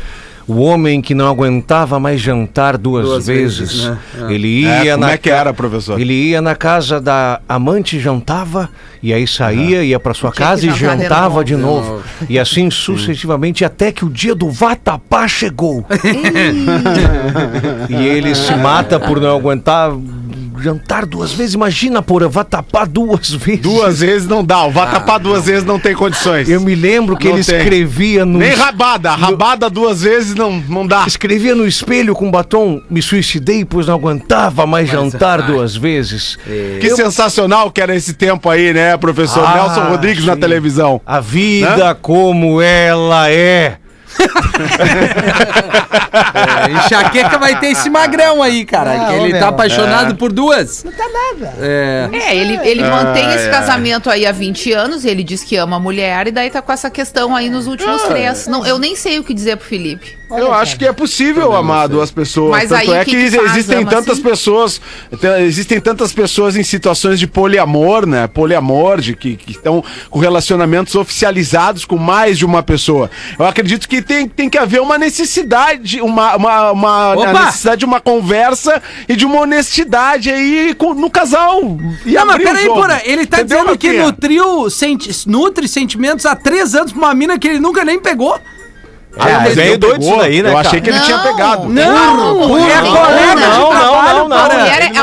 [0.48, 3.58] O homem que não aguentava mais jantar duas, Duas vezes.
[3.72, 3.98] vezes, né?
[4.30, 6.00] Ele ia É, como na é que era, professor?
[6.00, 8.70] Ele ia na casa da amante, jantava,
[9.02, 11.44] e aí saía, ia para sua casa e jantar de jantava novo.
[11.44, 12.04] de novo.
[12.30, 15.84] E assim sucessivamente, até que o dia do vatapá chegou.
[17.90, 19.92] e ele se mata por não aguentar
[20.62, 21.54] jantar duas vezes.
[21.54, 23.62] Imagina, porra, vatapá duas vezes.
[23.62, 24.64] Duas vezes não dá.
[24.64, 26.50] O vatapá duas vezes não tem condições.
[26.50, 27.58] Eu me lembro que Não ele tem.
[27.58, 28.40] escrevia no.
[28.40, 29.12] Nem rabada.
[29.12, 31.04] Rabada duas vezes não, não dá.
[31.08, 36.38] Escrevia no espelho com batom, me suicidei, pois não aguentava mais jantar duas vezes.
[36.80, 39.44] Que sensacional que era esse tempo aí, né, professor?
[39.46, 40.40] Ah, Nelson Rodrigues na sim.
[40.40, 41.02] televisão.
[41.06, 43.78] A vida como ela é.
[46.16, 48.94] É, enxaqueca vai ter esse magrão aí, cara.
[48.94, 49.42] Ah, que ele meu.
[49.42, 50.84] tá apaixonado por duas.
[50.84, 51.54] Não tá nada.
[51.60, 52.10] É.
[52.14, 55.80] É, ele, ele mantém esse casamento aí há 20 anos, ele diz que ama a
[55.80, 58.48] mulher, e daí tá com essa questão aí nos últimos três.
[58.48, 60.18] Não, eu nem sei o que dizer pro Felipe.
[60.30, 62.52] Eu acho que é possível amar duas pessoas.
[62.52, 63.52] Mas Tanto aí, é que que, que faz?
[63.52, 64.22] existem Ama tantas assim?
[64.24, 64.82] pessoas,
[65.20, 68.28] te- existem tantas pessoas em situações de poliamor, né?
[68.28, 73.10] Poliamor, de que, que estão com relacionamentos oficializados com mais de uma pessoa.
[73.38, 78.00] Eu acredito que tem, tem que haver uma necessidade, uma, uma, uma necessidade de uma
[78.00, 81.62] conversa e de uma honestidade aí com- no casal.
[82.06, 86.36] E Não, mas peraí, porra, ele tá Entendeu, dizendo que nutriu, senti, nutre sentimentos há
[86.36, 88.40] três anos pra uma mina que ele nunca nem pegou.
[89.18, 91.24] Ah, É, meio ele doido isso daí, né, Eu achei que ele tinha Não.
[91.24, 91.70] pegado.
[91.70, 94.38] Não, é Não, colega não, de não, trabalho, não, não.
[94.38, 94.50] A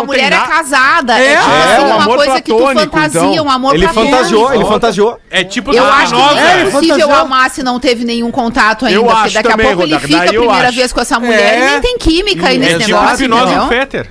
[0.05, 1.19] mulher, é, é casada.
[1.19, 3.45] É, É, tipo é, assim, um uma amor coisa que tu platônico, fantasia, então.
[3.47, 5.21] um amor Ele fantasiou, ele fantasiou.
[5.31, 7.21] É tipo Eu da acho que é ele possível fantasiou.
[7.25, 8.99] amar se não teve nenhum contato ainda.
[8.99, 10.77] Eu porque acho daqui também, a pouco ele fica a primeira acho.
[10.77, 11.57] vez com essa mulher É.
[11.67, 13.69] e nem tem química aí É nesse negócio, e o?
[13.69, 14.11] Fetter.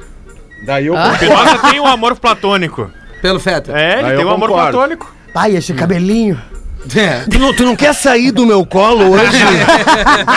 [0.66, 0.96] Daí eu?
[1.16, 2.90] Spinoza tem um amor platônico.
[3.22, 3.72] Pelo Feta.
[3.78, 5.14] É, ele tem um amor platônico.
[5.34, 6.42] Pai, esse cabelinho.
[6.96, 7.26] É.
[7.30, 9.38] Tu não, tu não quer sair do meu colo hoje?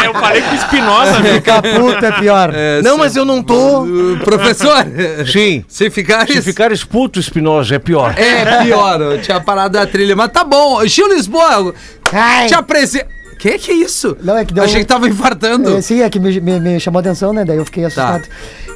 [0.02, 1.35] É, eu falei com o Spinoza, meu.
[1.35, 2.52] Ficar puta é pior.
[2.83, 3.87] não, mas eu não tô.
[4.22, 4.85] Professor,
[5.30, 5.64] Sim.
[5.66, 6.26] se ficar...
[6.26, 8.14] Se ficares puto, Espinosa, é pior.
[8.18, 10.14] É pior, eu tinha parado da trilha.
[10.14, 10.85] Mas tá bom.
[10.87, 11.74] Gil Lisboa,
[12.12, 12.46] Ai.
[12.46, 13.07] te apresenta...
[13.38, 14.16] Que que é isso?
[14.22, 15.76] Não, é que deu Achei que tava infartando.
[15.76, 17.44] É, sim, é que me, me- me chamou a atenção, né?
[17.44, 18.26] Daí eu fiquei assustado.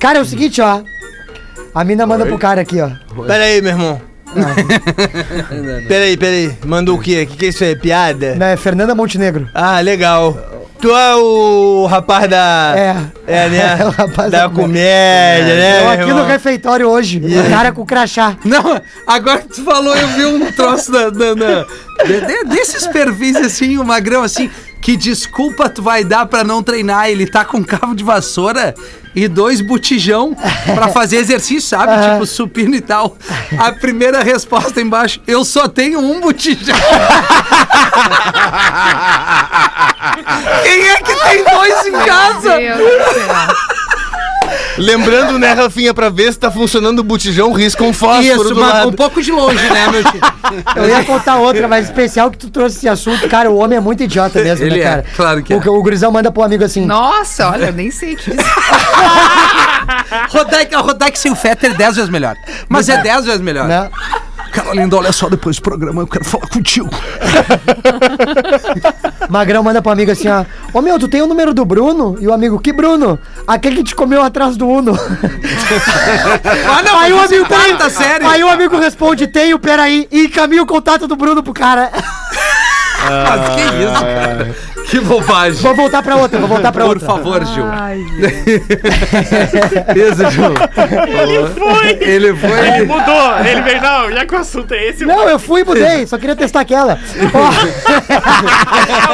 [0.01, 0.83] Cara, é o seguinte, ó.
[1.75, 2.91] A mina manda pro cara aqui, ó.
[3.25, 4.08] Pera aí, meu irmão.
[5.89, 6.53] Peraí, peraí.
[6.65, 7.23] Mandou o quê?
[7.23, 7.77] O que, que é isso aí?
[7.77, 8.35] Piada?
[8.35, 9.49] Né, Fernanda Montenegro.
[9.55, 10.37] Ah, legal.
[10.81, 12.73] Tu é o rapaz da.
[12.77, 12.97] É.
[13.27, 13.77] É, né?
[13.81, 15.81] É o rapaz da da comédia, né?
[15.83, 17.19] Eu aqui no refeitório hoje.
[17.21, 18.37] O cara com crachá.
[18.45, 21.67] Não, agora que tu falou, eu vi um troço da, da- da-
[22.07, 24.49] de- de- desses perfis assim, o magrão assim,
[24.81, 27.11] que desculpa tu vai dar pra não treinar.
[27.11, 28.75] Ele tá com cabo de vassoura
[29.15, 30.35] e dois botijão
[30.75, 31.93] pra fazer exercício, sabe?
[31.93, 32.13] Aham.
[32.13, 33.17] Tipo supino e tal.
[33.59, 36.77] A primeira resposta embaixo, eu só tenho um botijão.
[40.63, 42.59] Quem é que tem dois em casa?
[42.59, 43.29] Meu Deus do céu.
[44.77, 48.61] Lembrando, né, Rafinha, pra ver se tá funcionando o botijão, risca um fósforo Isso, do
[48.61, 48.89] mas lado.
[48.89, 50.21] um pouco de longe, né, meu tio?
[50.77, 53.29] Eu ia contar outra, mas especial que tu trouxe esse assunto.
[53.29, 55.05] Cara, o homem é muito idiota mesmo, Ele né, é, cara?
[55.17, 55.71] claro que o, é.
[55.71, 56.85] O gurizão manda pro amigo assim.
[56.85, 58.37] Nossa, olha, eu nem sei dizer.
[60.31, 62.37] Rodaica, Rodaica sem o Fetter é 10 vezes melhor.
[62.69, 63.67] Mas é 10 vezes melhor.
[64.49, 64.53] Né?
[64.53, 66.89] Carolindo, olha só, depois do programa eu quero falar contigo.
[69.29, 70.45] Magrão manda pro amigo assim, ó.
[70.73, 72.17] Ô meu, tu tem o número do Bruno?
[72.21, 73.19] E o amigo, que Bruno?
[73.47, 74.99] Aquele que te comeu atrás do Uno.
[76.69, 78.29] Ah, não, aí o amigo peraí, peraí, tá sério?
[78.29, 80.09] Aí o amigo responde, tenho, peraí.
[80.11, 81.91] E encaminha o contato do Bruno pro cara.
[83.05, 84.55] Mas que isso, cara?
[84.91, 85.61] Que bobagem.
[85.61, 87.07] Vou voltar pra outra, vou voltar pra Por outra.
[87.07, 87.65] favor, Gil.
[87.67, 87.99] Ai,
[89.95, 90.55] Isso, Gil.
[91.07, 91.91] Ele foi!
[92.01, 92.69] Ele foi.
[92.69, 93.39] Ele mudou.
[93.47, 96.17] Ele veio, não, já que o assunto é esse, Não, eu fui e mudei, só
[96.17, 96.99] queria testar aquela.
[97.35, 97.51] Ó,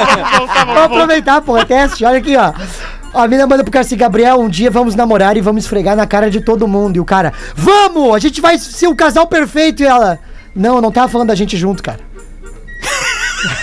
[0.06, 0.84] vamos voltar, Vou vamos voltar.
[0.84, 2.04] aproveitar, pô, é teste.
[2.04, 2.52] Olha aqui, ó.
[3.12, 6.06] A mina manda pro cara assim, Gabriel, um dia vamos namorar e vamos esfregar na
[6.06, 6.96] cara de todo mundo.
[6.96, 8.14] E o cara, vamos!
[8.14, 9.82] A gente vai ser o casal perfeito.
[9.82, 10.18] E ela,
[10.54, 11.98] não, eu não tava falando da gente junto, cara.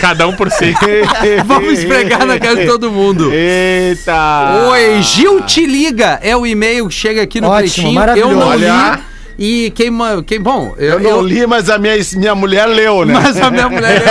[0.02, 0.74] Cada um por si.
[1.46, 3.32] Vamos esfregar na cara de todo mundo.
[3.32, 4.68] Eita!
[4.72, 6.20] Oi, Gil te liga.
[6.24, 8.18] É o e-mail que chega aqui no Ótimo, pretinho.
[8.18, 8.96] Eu não Olha.
[8.96, 9.12] li.
[9.38, 9.92] E quem,
[10.28, 13.14] quem bom, Eu eu, não eu- li, mas a minha, minha mulher leu, né?
[13.14, 14.04] Mas a minha mulher.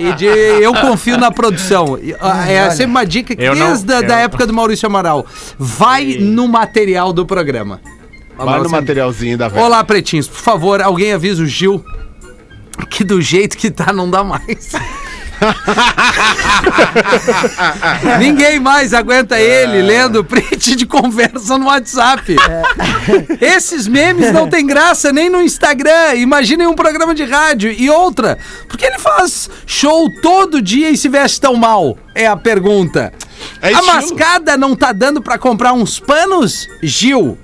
[0.00, 1.98] Eu, e de, eu confio na produção.
[2.48, 5.24] É sempre uma dica que Eu não- desde a da época do Maurício Amaral.
[5.58, 7.80] Vai no material do programa.
[8.36, 9.62] Vai no materialzinho da velha.
[9.64, 10.26] Olá, pretinhos.
[10.28, 11.84] Por favor, alguém avisa o Gil
[12.90, 14.72] que do jeito que tá não dá mais.
[18.18, 22.36] Ninguém mais aguenta ele lendo print de conversa no WhatsApp.
[23.40, 26.14] Esses memes não tem graça nem no Instagram.
[26.16, 27.70] Imaginem um programa de rádio.
[27.70, 31.96] E outra, por que ele faz show todo dia e se veste tão mal?
[32.14, 33.12] É a pergunta.
[33.62, 36.68] É a mascada não tá dando pra comprar uns panos?
[36.82, 37.38] Gil.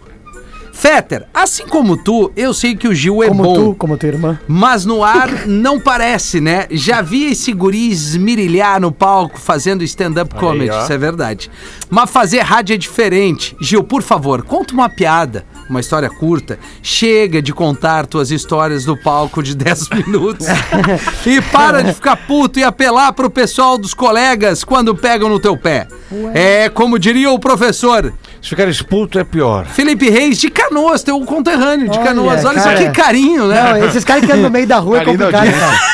[0.77, 3.55] Fetter, assim como tu, eu sei que o Gil é Como bom.
[3.55, 4.39] tu, como tua irmã.
[4.49, 6.67] Mas no ar não parece, né?
[6.71, 10.83] Já vi esse guri esmirilhar no palco fazendo stand-up comedy, ó.
[10.83, 11.49] isso é verdade.
[11.89, 13.57] Mas fazer rádio é diferente.
[13.61, 16.59] Gil, por favor, conta uma piada, uma história curta.
[16.83, 20.47] Chega de contar tuas histórias do palco de 10 minutos.
[21.25, 25.57] e para de ficar puto e apelar pro pessoal dos colegas quando pegam no teu
[25.57, 25.87] pé.
[26.35, 28.13] É como diria o professor
[28.45, 29.65] Se ficar expulso é pior.
[29.65, 32.45] Felipe Reis de Canoas, teu conterrâneo de Olha, Canoas.
[32.45, 32.77] Olha cara.
[32.77, 33.59] só que carinho, né?
[33.59, 35.94] Não, esses caras que andam no meio da rua é Carinho da complicado, cara.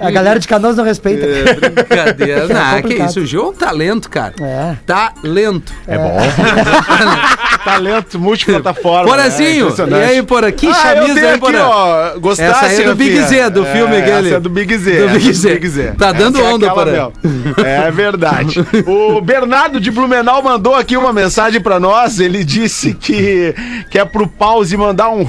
[0.00, 1.24] A galera de Canoas não respeita.
[1.26, 2.46] É, brincadeira.
[2.54, 3.08] Não, que complicado.
[3.10, 4.34] isso, o Gil é um talento, cara.
[4.40, 4.74] É.
[4.86, 5.72] Talento.
[5.86, 6.16] É bom.
[7.64, 9.08] Talento multiplataforma.
[9.08, 9.54] Porazinho, né?
[9.54, 10.04] e Impressionante.
[10.10, 10.52] aí, Porã?
[10.52, 11.64] Que Ah, aí, aqui, Porã?
[11.64, 12.18] ó.
[12.18, 13.20] Gostasse, Essa aí é do Big?
[13.22, 14.26] Z, do filme aquele.
[14.28, 15.00] Essa é do Big Z.
[15.06, 15.54] Do Big é Z.
[15.54, 15.92] Big Z.
[15.98, 17.64] Tá dando Essa é onda, aquela Porã.
[17.64, 18.64] É verdade.
[18.86, 22.20] O Bernardo de Blumenau mandou aqui uma mensagem pra nós.
[22.20, 23.54] Ele disse que,
[23.90, 25.22] que é pro pause mandar um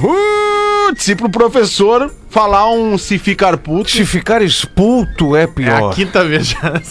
[0.85, 5.47] roots e pro professor falar um se ficar puto Se ficar expulso é É a
[5.47, 5.93] pior.
[5.93, 6.81] quinta vez já.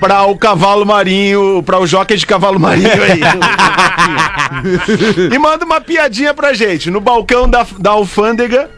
[0.00, 3.20] pra o cavalo marinho, pra o jockey de cavalo marinho aí.
[5.32, 6.90] e manda uma piadinha pra gente.
[6.90, 8.70] No balcão da, da alfândega,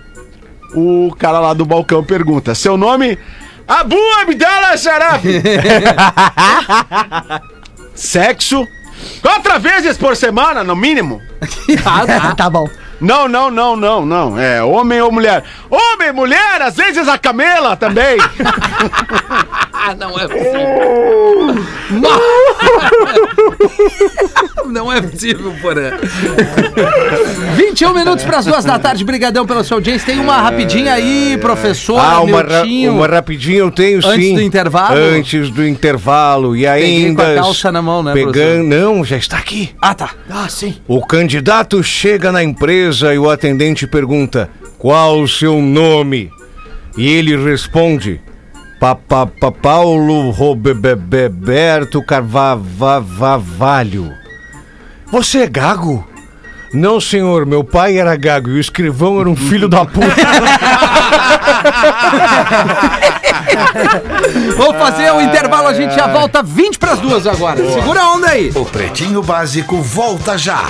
[0.74, 3.18] o cara lá do balcão pergunta: Seu nome?
[3.66, 5.22] Abu Abdallah Sharaf.
[7.94, 8.66] Sexo?
[9.22, 11.20] Quatro vezes por semana, no mínimo?
[12.36, 12.68] tá bom.
[13.00, 14.38] Não, não, não, não, não.
[14.38, 15.44] É homem ou mulher?
[15.70, 18.18] Homem, mulher, às vezes a camela também.
[19.80, 20.58] Ah, não é possível.
[24.66, 25.92] Não é possível, Porã.
[27.56, 29.04] 21 minutos para as duas da tarde.
[29.04, 30.06] Brigadão pela sua audiência.
[30.06, 31.98] Tem uma rapidinha aí, professor.
[31.98, 34.08] Ah, uma, ra- uma rapidinha eu tenho sim.
[34.08, 34.96] Antes do intervalo?
[34.98, 36.56] Antes do intervalo.
[36.56, 37.24] E Peguei ainda.
[37.24, 38.64] com a calça na mão, né, Pegando.
[38.64, 39.70] Não, já está aqui.
[39.80, 40.10] Ah, tá.
[40.28, 40.76] Ah, sim.
[40.86, 46.30] O candidato chega na empresa e o atendente pergunta: Qual o seu nome?
[46.96, 48.20] E ele responde:
[48.80, 54.12] Papa, pa, Paulo Roberto Carvalho.
[55.10, 56.06] Você é gago?
[56.72, 60.06] Não, senhor, meu pai era gago e o escrivão era um filho da puta.
[64.56, 67.56] Vamos fazer o intervalo, a gente já volta 20 para as duas agora.
[67.72, 68.50] Segura a onda aí.
[68.54, 70.64] O Pretinho Básico volta já.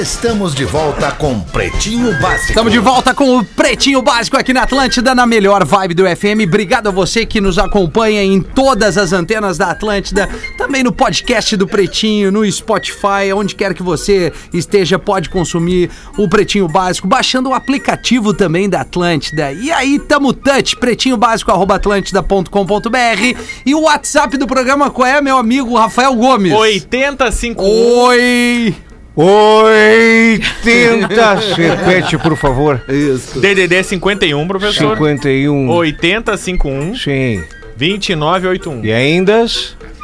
[0.00, 2.48] Estamos de volta com Pretinho Básico.
[2.48, 6.48] Estamos de volta com o Pretinho Básico aqui na Atlântida, na melhor vibe do FM.
[6.48, 10.28] Obrigado a você que nos acompanha em todas as antenas da Atlântida,
[10.58, 16.28] também no podcast do Pretinho, no Spotify, onde quer que você esteja, pode consumir o
[16.28, 19.52] Pretinho Básico, baixando o aplicativo também da Atlântida.
[19.52, 26.16] E aí, tamo touch, pretinhobásico.atlântida.com.br e o WhatsApp do programa qual é, meu amigo Rafael
[26.16, 26.52] Gomes?
[26.52, 27.62] 85.
[27.62, 28.74] Oi!
[29.16, 31.34] Oi, tenta.
[31.34, 32.82] Repete, por favor.
[32.88, 33.40] Isso.
[33.40, 34.96] DDD 51, professor.
[34.96, 35.68] 51.
[35.70, 37.44] 8051 Sim.
[37.76, 38.84] 2981.
[38.84, 39.46] E ainda?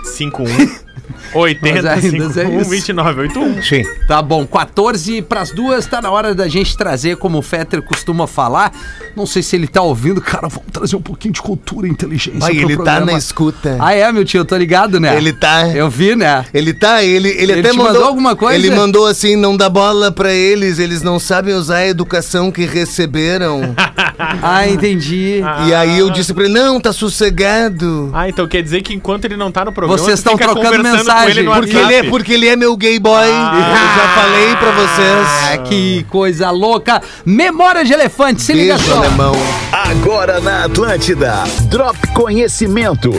[0.04, 0.90] 51
[1.34, 2.70] 80 Mas ainda é 51 isso.
[2.70, 3.62] 2981.
[3.62, 3.82] Sim.
[4.06, 8.26] Tá bom, 14 pras duas, tá na hora da gente trazer, como o Fetter costuma
[8.26, 8.72] falar.
[9.16, 12.40] Não sei se ele tá ouvindo, cara, vamos trazer um pouquinho de cultura e inteligência.
[12.40, 13.12] Vai, pro ele tá programa.
[13.12, 13.76] na escuta.
[13.80, 15.16] Ah, é, meu tio, eu tô ligado, né?
[15.16, 15.68] Ele tá.
[15.68, 16.44] Eu vi, né?
[16.52, 18.54] Ele tá, ele, ele, Ele até te mandou, mandou alguma coisa?
[18.54, 22.64] Ele mandou assim, não dá bola pra eles, eles não sabem usar a educação que
[22.64, 23.74] receberam.
[24.42, 25.40] Ah, entendi.
[25.66, 28.10] E aí eu disse pra ele, não, tá sossegado.
[28.12, 31.44] Ah, então quer dizer que enquanto ele não tá no programa, Vocês estão trocando mensagem.
[31.44, 33.24] ele Porque ele, é, porque ele é meu gay boy.
[33.26, 35.68] Eu já falei pra Ah, vocês.
[35.68, 37.02] que coisa louca.
[37.24, 38.98] Memória de elefante, se liga Beijo, só.
[38.98, 39.32] alemão.
[39.72, 41.44] Agora na Atlântida.
[41.68, 43.10] Drop Conhecimento.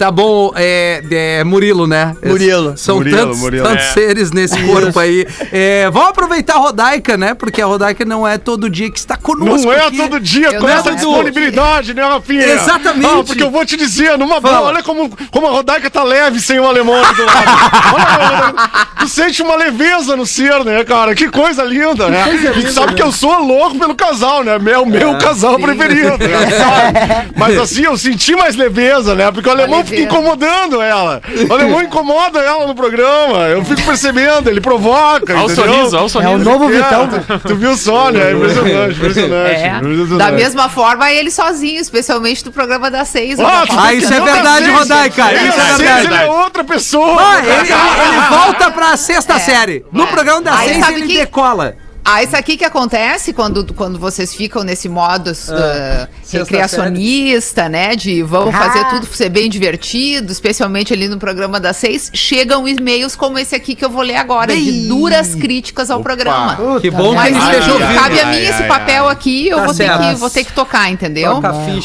[0.00, 2.16] tá bom, é, é Murilo, né?
[2.24, 2.74] Murilo.
[2.74, 3.64] São Murilo, tantos, Murilo.
[3.68, 3.92] tantos É.
[3.92, 5.26] seres nesse corpo aí.
[5.52, 7.34] É, vamos aproveitar a Rodaica, né?
[7.34, 9.66] Porque a Rodaica não é todo dia que está conosco.
[9.66, 9.98] Não é aqui.
[9.98, 12.46] todo dia Eu com essa disponibilidade, né, Rafinha?
[12.46, 13.06] Exatamente.
[13.12, 14.56] Ah, porque eu vou te dizer, numa Fala.
[14.56, 17.50] boa, olha como, como a Rodaica tá leve sem o alemão do lado.
[17.92, 18.54] olha,
[19.00, 21.14] tu sente uma leveza no ser, né, cara?
[21.14, 22.24] Que coisa linda, né?
[22.54, 24.52] tu sabe que eu sou louco pelo casal, né?
[24.72, 25.62] É o meu casal sim.
[25.62, 26.48] preferido, né?
[26.56, 27.32] Sabe?
[27.36, 29.30] Mas assim, eu senti mais leveza, né?
[29.30, 30.02] Porque o alemão fica leveza.
[30.18, 31.20] incomodando ela.
[31.48, 33.38] O alemão incomoda ela no programa.
[33.48, 35.34] Eu fico percebendo, ele provoca.
[35.34, 36.38] Olha o sorriso, olha o É o sorriso.
[36.38, 37.08] novo É, Vitão.
[37.46, 38.32] Tu viu só, né?
[38.32, 39.54] Impressionante, impressionante.
[39.54, 39.66] É.
[39.76, 40.18] impressionante.
[40.18, 43.38] Da mesma forma, ele sozinho, especialmente do programa das seis.
[43.40, 46.06] Ah, Ah, isso é ver verdade, Rodaica, Ele, isso é é seis, verdade.
[46.06, 47.16] ele é outra pessoa.
[47.20, 49.84] Ah, ele, ele- ele volta pra sexta série.
[49.92, 51.76] No programa da Aí seis ele que- decola.
[52.12, 57.94] Ah, isso aqui que acontece quando, quando vocês ficam nesse modo uh, sexta recreacionista, né?
[57.94, 62.10] De vamos fazer tudo ser bem divertido, especialmente ali no programa das seis.
[62.12, 66.58] Chegam e-mails como esse aqui que eu vou ler agora, de duras críticas ao programa.
[66.80, 67.94] Que bom que Mas ele enfim, esteja ouvindo.
[67.94, 70.44] cabe a mim ai, esse ai, papel aqui, eu Tá vou, ter que, vou ter
[70.44, 71.40] que tocar, entendeu?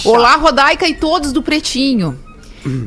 [0.05, 2.17] Olá, Rodaica e todos do Pretinho.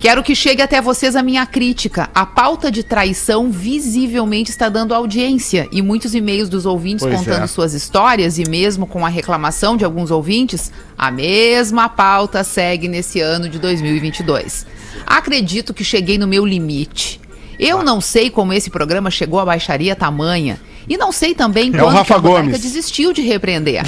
[0.01, 2.11] Quero que chegue até vocês a minha crítica.
[2.15, 7.45] A pauta de traição visivelmente está dando audiência e muitos e-mails dos ouvintes Pois contando
[7.45, 7.47] é.
[7.47, 13.21] suas histórias e mesmo com a reclamação de alguns ouvintes, a mesma pauta segue nesse
[13.21, 14.67] ano de 2022.
[15.07, 17.21] Acredito que cheguei no meu limite.
[17.59, 20.61] Eu não sei como esse programa chegou à baixaria tamanha.
[20.89, 22.61] E não sei também É o quando Rafa a Gomes.
[22.63, 23.83] desistiu de repreender.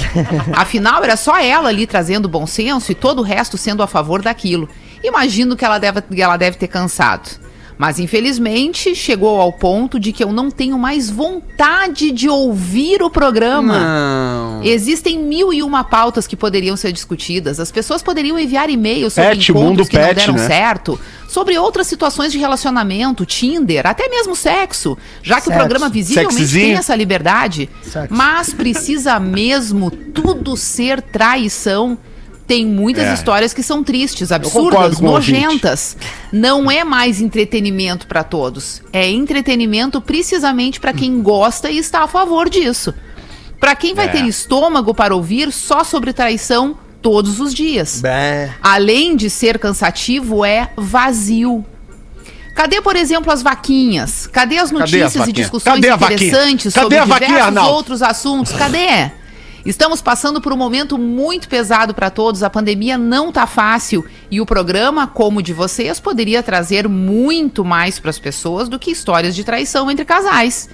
[0.53, 4.21] Afinal, era só ela ali trazendo bom senso e todo o resto sendo a favor
[4.21, 4.69] daquilo.
[5.03, 7.39] Imagino que ela deve, ela deve ter cansado.
[7.81, 13.09] Mas infelizmente chegou ao ponto de que eu não tenho mais vontade de ouvir o
[13.09, 13.79] programa.
[13.79, 14.63] Não.
[14.63, 17.59] Existem mil e uma pautas que poderiam ser discutidas.
[17.59, 20.47] As pessoas poderiam enviar e-mails sobre Pet, encontros que não pet, deram né?
[20.47, 25.57] certo, sobre outras situações de relacionamento, Tinder, até mesmo sexo, já que Sexo.
[25.57, 27.67] o programa visivelmente tem essa liberdade.
[27.81, 28.13] Sexo.
[28.13, 31.97] Mas precisa mesmo tudo ser traição.
[32.51, 33.13] Tem muitas É.
[33.13, 35.95] histórias que são tristes, absurdas, nojentas.
[36.33, 38.81] Não é mais entretenimento para todos.
[38.91, 42.93] É entretenimento precisamente para quem gosta e está a favor disso.
[43.57, 44.09] Para quem vai É.
[44.09, 48.01] ter estômago para ouvir só sobre traição todos os dias.
[48.01, 48.53] Bé.
[48.61, 51.63] Além de ser cansativo, é vazio.
[52.53, 54.27] Cadê, por exemplo, as vaquinhas?
[54.27, 56.13] Cadê as Cadê notícias as e discussões Cadê vaquinha?
[56.27, 57.73] interessantes Cadê sobre vaquinha, diversos Arnaldo?
[57.75, 58.51] outros assuntos?
[58.51, 59.09] Cadê?
[59.65, 62.41] Estamos passando por um momento muito pesado para todos.
[62.41, 67.63] A pandemia não tá fácil e o programa, como o de vocês, poderia trazer muito
[67.63, 70.69] mais para as pessoas do que histórias de traição entre casais.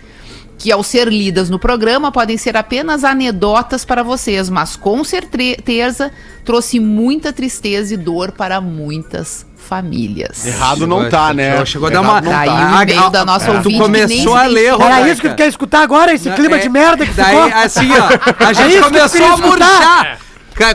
[0.58, 6.12] Que ao ser lidas no programa podem ser apenas anedotas para vocês, mas com certeza
[6.44, 10.46] trouxe muita tristeza e dor para muitas famílias.
[10.46, 11.52] Errado não tá, né?
[11.52, 12.22] Chegou, chegou a dar uma.
[12.22, 12.42] Tá.
[12.42, 14.88] o e-mail da nossa Tu ouvinte nem começou a ler, identificou.
[14.88, 16.14] Era isso que tu quer escutar agora?
[16.14, 17.60] Esse clima É, de merda que daí, ficou?
[17.62, 20.18] assim, ó, a É gente eu começou a murchar.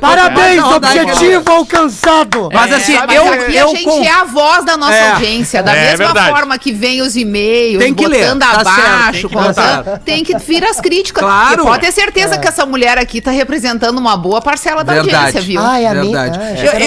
[0.00, 2.48] Parabéns, objetivo alcançado.
[2.52, 5.10] Mas assim, Sabe, eu, aqui eu a gente com- é a voz da nossa É.
[5.12, 5.62] audiência.
[5.62, 6.30] Da É, mesma verdade.
[6.30, 9.84] forma que vem os e-mails, Tem que ler, botando tá certo, abaixo, tem que colocando,
[9.84, 9.98] botar.
[10.04, 11.22] tem que vir as críticas.
[11.22, 11.64] Claro.
[11.64, 15.14] Pode ter certeza que essa mulher aqui tá representando uma boa parcela da Verdade.
[15.16, 15.60] audiência, viu?
[15.60, 15.94] Ai, a.
[15.94, 16.38] Verdade.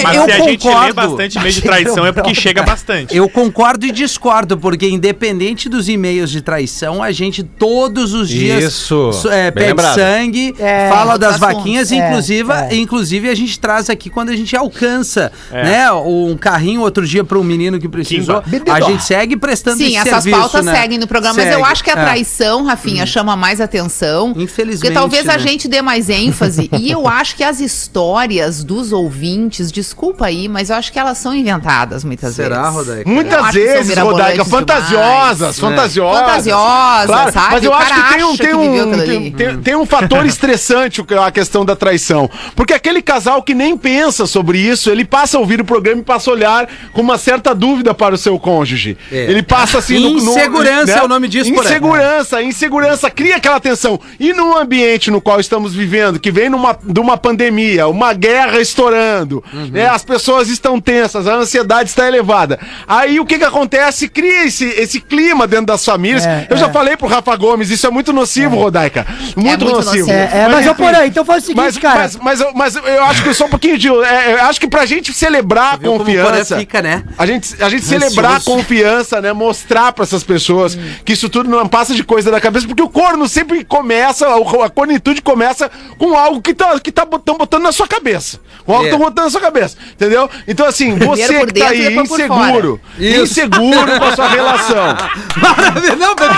[0.02, 0.94] Mas eu se a gente lê concordo.
[0.94, 3.16] bastante e-mail de traição é porque chega bastante.
[3.16, 8.62] Eu concordo e discordo, porque independente dos e-mails de traição, a gente todos os dias
[8.64, 9.12] Isso.
[9.12, 9.94] so- é, pede lembrado.
[9.94, 10.88] sangue, É.
[10.90, 12.74] fala das vaquinhas, É, inclusive, é.
[12.86, 15.64] Inclusive a gente traz aqui quando a gente alcança, É.
[15.64, 15.92] né?
[15.92, 18.42] Um carrinho outro dia para um menino que precisou.
[18.72, 20.74] A gente segue prestando Sim, esse essas serviço, pautas né?
[20.80, 22.02] seguem no programa, mas eu Segue, acho que a é.
[22.04, 24.32] traição, Rafinha, chama mais atenção.
[24.36, 25.38] Infelizmente, Porque talvez a né?
[25.40, 26.70] gente dê mais ênfase.
[26.78, 31.18] e eu acho que as histórias dos ouvintes, desculpa aí, mas eu acho que elas
[31.18, 32.74] são inventadas muitas Será, vezes.
[32.76, 33.10] Rodaica?
[33.10, 35.58] Eu Muitas vezes, Rodaica, mirabolantes fantasiosas, demais.
[35.58, 36.20] fantasiosas.
[36.20, 37.52] Fantasiosas, sabe?
[37.54, 41.00] Mas eu O acho que tem um, tem, um, tem, tem- tem um fator estressante
[41.00, 42.30] o que é a questão da traição.
[42.54, 46.04] Porque aquele casal que nem pensa sobre isso, ele passa a ouvir o programa e
[46.04, 48.96] passa a olhar com uma certa dúvida para o seu cônjuge.
[49.10, 49.24] É.
[49.30, 49.98] Ele passa assim...
[49.98, 51.50] no- no- Insegurança é o nome disso.
[51.50, 53.98] Insegurança, insegurança, cria aquela tensão.
[54.18, 58.60] E num ambiente no qual estamos vivendo, que vem numa, de uma pandemia, uma guerra
[58.60, 59.68] estourando, Uhum.
[59.72, 62.58] né, as pessoas estão tensas, a ansiedade está elevada.
[62.86, 64.08] Aí o que que acontece?
[64.08, 66.24] Cria esse, esse clima dentro das famílias.
[66.26, 66.72] É, Eu já é.
[66.72, 69.06] falei pro Rafa Gomes, isso é muito nocivo, Rodaica.
[69.36, 70.06] Muito, muito nocivo.
[70.06, 70.10] nocivo.
[70.10, 71.98] É, é, mas, eu por aí, então faz o seguinte, mas, cara.
[72.00, 73.88] Mas, mas, mas mas eu acho que só um pouquinho de.
[73.88, 76.58] é, eu acho que pra gente celebrar a confiança.
[76.58, 77.04] fica, né?
[77.16, 79.32] A gente, a gente celebrar a confiança, né?
[79.32, 82.88] Mostrar pra essas pessoas que isso tudo não passa de coisa da cabeça, porque o
[82.88, 87.62] corno sempre começa, a a cornitude começa com algo que tá, que tá botando, botando
[87.62, 88.40] na sua cabeça.
[88.64, 88.92] Com algo que É.
[88.92, 89.76] tá botando na sua cabeça.
[89.92, 90.28] Entendeu?
[90.48, 94.96] Então, assim, você que tá aí inseguro, inseguro com a sua relação.
[95.36, 95.96] Maravilha.
[95.96, 96.36] Não, peraí.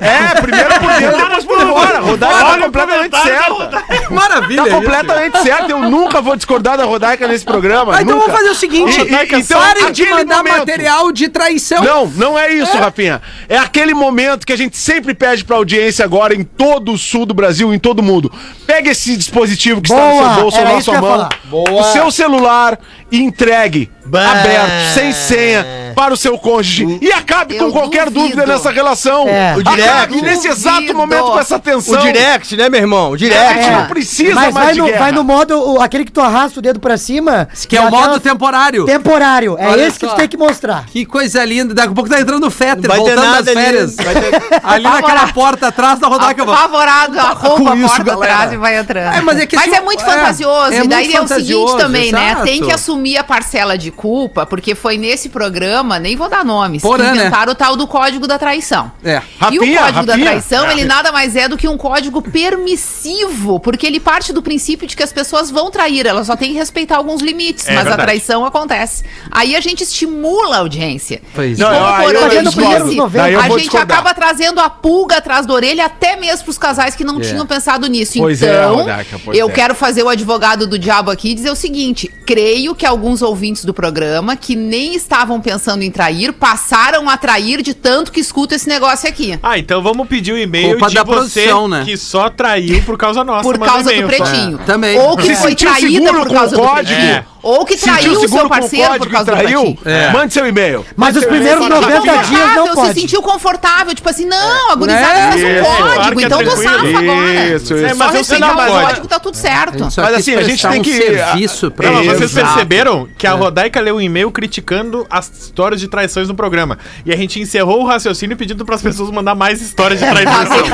[0.00, 2.02] É, primeiro por dentro, depois por fora.
[2.02, 2.18] O
[2.62, 3.84] completamente certa.
[4.10, 4.62] Maravilha.
[4.62, 4.76] Tá isso.
[4.76, 5.49] completamente certo.
[5.68, 7.96] Eu nunca vou discordar da Rodaica nesse programa.
[7.96, 8.26] Ah, então nunca.
[8.28, 11.82] vamos fazer o seguinte: E- e- então, parem de mandar momento- material de traição.
[11.82, 13.20] Não, não é isso, Rafinha.
[13.48, 17.26] É aquele momento que a gente sempre pede pra audiência agora em todo o sul
[17.26, 18.32] do Brasil, em todo mundo.
[18.66, 22.10] Pega esse dispositivo que está no Boa, seu bolso ou na sua mão, o seu
[22.10, 22.78] celular
[23.10, 24.30] e entregue Bah.
[24.32, 28.20] aberto, sem senha, para o seu cônjuge e acabe Eu com qualquer duvido.
[28.36, 29.28] dúvida nessa relação.
[29.28, 29.56] É.
[29.56, 29.88] O direct.
[29.88, 32.00] Acabe nesse exato momento com essa O tensão.
[32.00, 33.10] direct, né, meu irmão?
[33.10, 33.54] O A direct.
[33.54, 33.72] gente É.
[33.76, 34.98] não precisa Mas mais vai de no, guerra.
[34.98, 37.48] vai no modo, o- aquele que tu arrasta o dedo pra cima.
[37.68, 38.84] Que é o dá modo aquela- temporário.
[38.84, 39.56] Temporário.
[39.58, 40.12] É Olha esse que só.
[40.12, 40.86] tu tem que mostrar.
[40.86, 41.74] Que coisa linda.
[41.74, 43.60] Daqui a pouco tá entrando o Fetter, Vai ter voltando das nada ali.
[43.60, 43.96] férias.
[43.96, 46.42] Vai ter- Ali naquela porta atrás da Rodaica.
[46.42, 48.32] Apavorado, a roupa, com a isso, porta galera.
[48.34, 49.14] atrás e vai entrando.
[49.14, 50.72] É, mas é que assim, é muito é, fantasioso.
[50.72, 52.30] é e daí muito é o seguinte também, né?
[52.32, 52.44] exato.
[52.44, 56.82] Tem que assumir a parcela de culpa, porque foi nesse programa, nem vou dar nomes,
[56.82, 57.16] Porã, que né?
[57.20, 58.90] inventaram o tal do código da traição.
[59.04, 59.20] É.
[59.50, 63.86] e o código da traição, ele nada mais é do que um código permissivo, porque
[63.86, 66.96] ele parte do princípio de que as pessoas vão trair, elas só têm que respeitar
[66.96, 68.00] alguns limites, É mas verdade.
[68.02, 69.04] a traição acontece.
[69.30, 71.20] Aí a gente estimula a audiência.
[71.34, 71.76] Pois Não, é.
[71.76, 73.98] eu- Como eu disse, a gente discordar.
[73.98, 77.22] acaba trazendo a pulga atrás da orelha até mesmo pros casais que não É.
[77.22, 78.18] tinham pensado nisso.
[78.18, 79.52] Pois é, então, pois eu é.
[79.52, 83.64] quero fazer o advogado do diabo aqui e dizer o seguinte: creio que alguns ouvintes
[83.64, 88.54] do programa que nem estavam pensando em trair passaram a trair de tanto que escuta
[88.54, 89.38] esse negócio aqui.
[89.42, 91.14] Ah, então vamos pedir o e-mail Culpa de da você
[91.44, 91.82] produção, né?
[91.84, 93.42] que só traiu por causa nossa.
[93.42, 94.58] Por causa do e-mail pretinho.
[94.66, 94.98] Também.
[94.98, 97.00] Ou que Se foi sentiu traída seguro por causa do código?
[97.00, 97.24] É.
[97.42, 99.62] Ou que traiu o seu parceiro por causa do traiu?
[99.74, 99.78] pretinho.
[99.86, 100.12] É.
[100.12, 100.84] Mande seu e-mail.
[100.94, 102.12] Mas os primeiros Fala, 90 Rafinha.
[102.22, 103.00] dias não Confortável, se pode.
[103.00, 106.38] sentiu confortável, tipo assim, não, a gurizada É, fez um isso, código, claro é então
[106.38, 106.70] tu tranquilo.
[106.70, 107.44] safa agora.
[107.56, 107.96] Isso, É, isso.
[107.96, 109.78] mas Só eu sei respeitar o mas- código, tá tudo certo.
[109.84, 114.00] Mas assim, a gente tem que- serviço pra vocês perceberam que a Rodaica leu um
[114.02, 116.78] e-mail criticando as histórias de traições no programa.
[117.06, 120.66] E a gente encerrou o raciocínio pedindo para as pessoas mandar mais histórias de traição.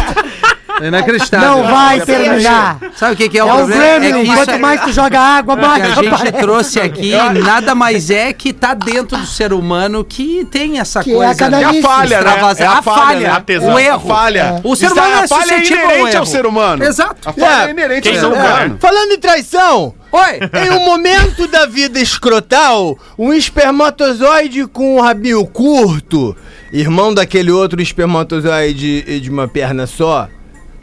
[0.80, 1.48] É inacreditável.
[1.48, 2.78] Não vai terminar.
[2.96, 3.82] Sabe o que, que é, É o problema?
[3.84, 4.12] É Gremlin.
[4.24, 6.32] que isso Quanto é- mais tu joga água, O que mais a gente aparece.
[6.38, 7.12] trouxe aqui
[7.42, 11.32] nada mais é que tá dentro do ser humano que tem essa Que é coisa.
[11.32, 11.76] a canalice.
[11.76, 12.30] É a falha, né?
[12.30, 13.30] É a a falha, falha, né?
[13.30, 13.72] A tesão.
[13.72, 14.08] o A erro.
[14.08, 14.60] falha.
[14.64, 16.84] O ser humano é- é a falha é suscetível ao inerente ao ser humano.
[16.84, 17.28] Exato.
[17.28, 17.70] A falha é, É.
[17.70, 18.68] inerente ao ser humano.
[18.74, 18.76] né?
[18.80, 20.40] Falando em traição, Oi!
[20.66, 26.36] em um momento da vida escrotal, um espermatozoide com um rabinho curto,
[26.72, 30.28] irmão daquele outro espermatozoide de uma perna só,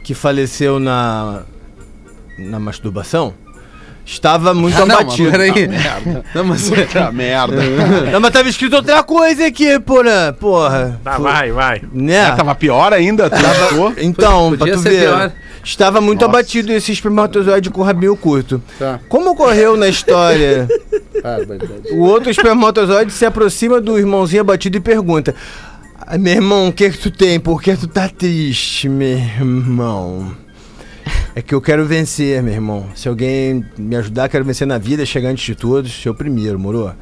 [0.04, 1.40] que faleceu na
[2.38, 3.32] na masturbação,
[4.04, 5.30] estava muito Ah, não, abatido.
[5.30, 5.68] mas peraí.
[6.34, 6.68] Não, mas...
[6.70, 7.56] Puta merda.
[8.12, 10.36] Não, mas tava escrito outra coisa aqui, porra.
[10.38, 11.00] Porra.
[11.02, 11.82] Tá, vai, vai.
[11.92, 12.26] Né?
[12.26, 13.30] Ah, tava pior ainda?
[13.30, 13.92] Tu achou?
[13.98, 15.00] Então, Podia pra tu ser ver.
[15.00, 15.32] pior.
[15.64, 16.30] Estava muito Nossa.
[16.38, 18.60] abatido esse espermatozoide com rabinho curto.
[18.78, 19.00] Tá.
[19.08, 20.68] Como ocorreu na história,
[21.92, 25.34] o outro espermatozoide se aproxima do irmãozinho abatido e pergunta:
[26.06, 27.40] "Ah, Meu irmão, o que que tu tem?
[27.40, 30.36] Por que tu tá triste, meu irmão?
[31.34, 32.86] É que eu quero vencer, meu irmão.
[32.94, 36.58] Se alguém me ajudar, quero vencer na vida, chegar antes de todos, ser o primeiro,
[36.58, 36.92] moro?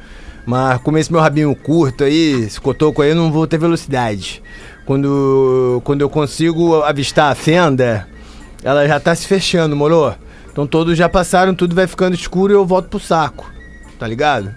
[0.45, 4.41] Mas como esse meu rabinho curto aí, esse cotoco aí, eu não vou ter velocidade.
[4.85, 8.07] Quando, quando eu consigo avistar a fenda,
[8.63, 10.15] ela já tá se fechando, moro?
[10.51, 13.49] Então todos já passaram, tudo vai ficando escuro e eu volto pro saco.
[13.99, 14.53] Tá ligado?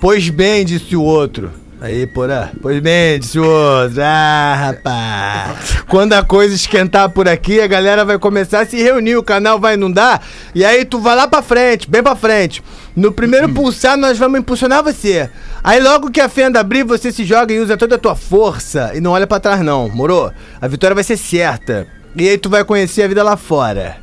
[0.00, 1.50] Pois bem, disse o outro.
[1.80, 2.50] Aí, porra.
[2.62, 4.00] Pois bem, disse o outro.
[4.02, 5.82] Ah, rapaz.
[5.88, 9.60] Quando a coisa esquentar por aqui, a galera vai começar a se reunir, o canal
[9.60, 10.22] vai inundar.
[10.54, 12.62] E aí tu vai lá pra frente, bem pra frente.
[12.94, 15.28] No primeiro pulsar, nós vamos impulsionar você.
[15.62, 18.92] Aí logo que a fenda abrir, você se joga e usa toda a tua força.
[18.94, 20.32] E não olha pra trás, não, moro?
[20.60, 21.86] A vitória vai ser certa.
[22.16, 23.98] E aí tu vai conhecer a vida lá fora.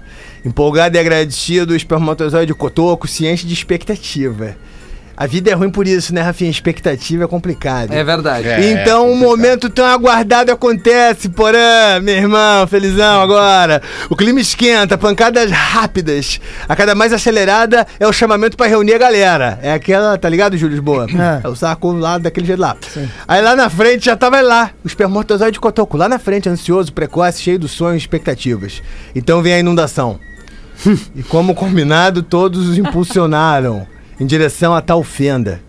[0.46, 4.56] Empolgado e agradecido, o espermatozoide cotoco se enche de expectativa.
[5.16, 6.50] A vida é ruim por isso, né, Rafinha?
[6.50, 7.92] Expectativa é complicado.
[7.94, 8.48] É verdade.
[8.48, 8.72] É.
[8.72, 13.82] então, um momento tão aguardado acontece, porã, meu irmão, felizão agora.
[14.10, 16.42] O clima esquenta, pancadas rápidas.
[16.68, 19.60] A cada mais acelerada é o chamamento pra reunir a galera.
[19.62, 21.06] É aquela, tá ligado, Júlio Lisboa?
[21.10, 21.46] É.
[21.46, 22.76] É o saco lá daquele jeito lá.
[23.28, 27.42] Aí lá na frente já tava lá, o espermatozoide cotoco, lá na frente, ansioso, precoce,
[27.42, 28.82] cheio de sonhos e expectativas.
[29.16, 30.20] Então vem a inundação.
[31.16, 35.62] e como combinado, todos os impulsionaram em direção a tal fenda.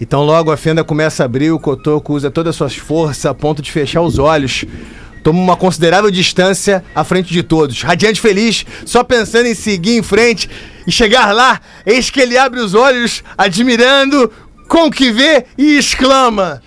[0.00, 3.34] Então logo a fenda começa a abrir, o cotoco usa todas as suas forças a
[3.34, 4.64] ponto de fechar os olhos.
[5.22, 7.82] toma uma considerável distância à frente de todos.
[7.82, 10.50] Radiante feliz, só pensando em seguir em frente
[10.86, 14.30] e chegar lá, eis que ele abre os olhos, admirando
[14.68, 16.60] com o que vê e exclama: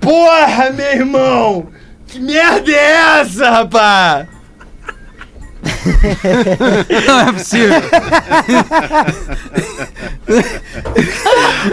[0.00, 1.68] Porra, meu irmão!
[2.06, 4.26] Que merda é essa, rapaz?
[7.06, 7.82] Não é possível.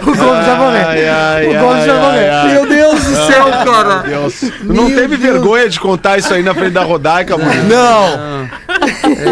[0.02, 0.46] O Gomes.
[0.86, 2.48] Ai, ai, o Gomes ai, ai, ai.
[2.52, 3.98] Meu Deus do céu, cara.
[4.06, 4.34] Deus.
[4.62, 7.64] Não teve vergonha de contar isso aí na frente da Rodaica, mano?
[7.68, 8.48] Não!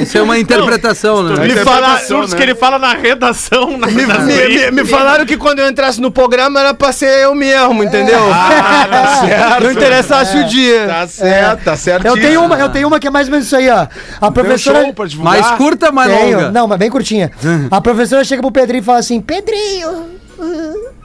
[0.02, 1.30] Isso é uma interpretação, né?
[1.38, 2.36] Me, Interpretação, fala, Absurdos né?
[2.36, 3.76] que ele fala na redação.
[3.78, 7.06] Na, me, me- me- me falaram que quando eu entrasse no programa era pra ser
[7.24, 8.18] eu mesmo, entendeu?
[8.32, 9.62] Ah, tá certo.
[9.64, 10.86] Não interessasse o dia.
[10.86, 12.06] Tá certo, tá certo.
[12.06, 13.86] Eu tenho, uma, eu tenho uma que é mais ou menos isso aí, ó.
[14.20, 14.94] A Tem um professora.
[14.94, 15.32] show divulgar.
[15.40, 16.36] Mais curta, mais Tenho.
[16.38, 16.50] longa.
[16.52, 17.30] Não, mas bem curtinha.
[17.70, 19.90] A professora chega pro Pedrinho e fala assim: Pedrinho.
[20.38, 20.96] uh."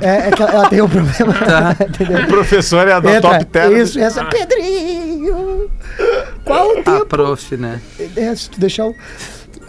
[0.00, 1.34] É, é que ela, ela tem um problema.
[1.88, 2.22] entendeu?
[2.22, 3.76] O professor é da Entra, Top Term.
[3.76, 4.24] Isso, essa.
[4.26, 5.68] Pedrinho.
[6.44, 7.06] Qual o A tempo?
[7.06, 7.80] prof, né?
[8.16, 8.94] É, se tu deixar o.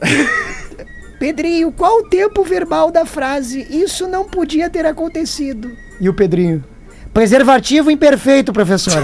[1.19, 3.65] Pedrinho, qual o tempo verbal da frase?
[3.69, 5.71] Isso não podia ter acontecido.
[5.99, 6.63] E o Pedrinho?
[7.23, 8.93] Preservativo imperfeito, professor.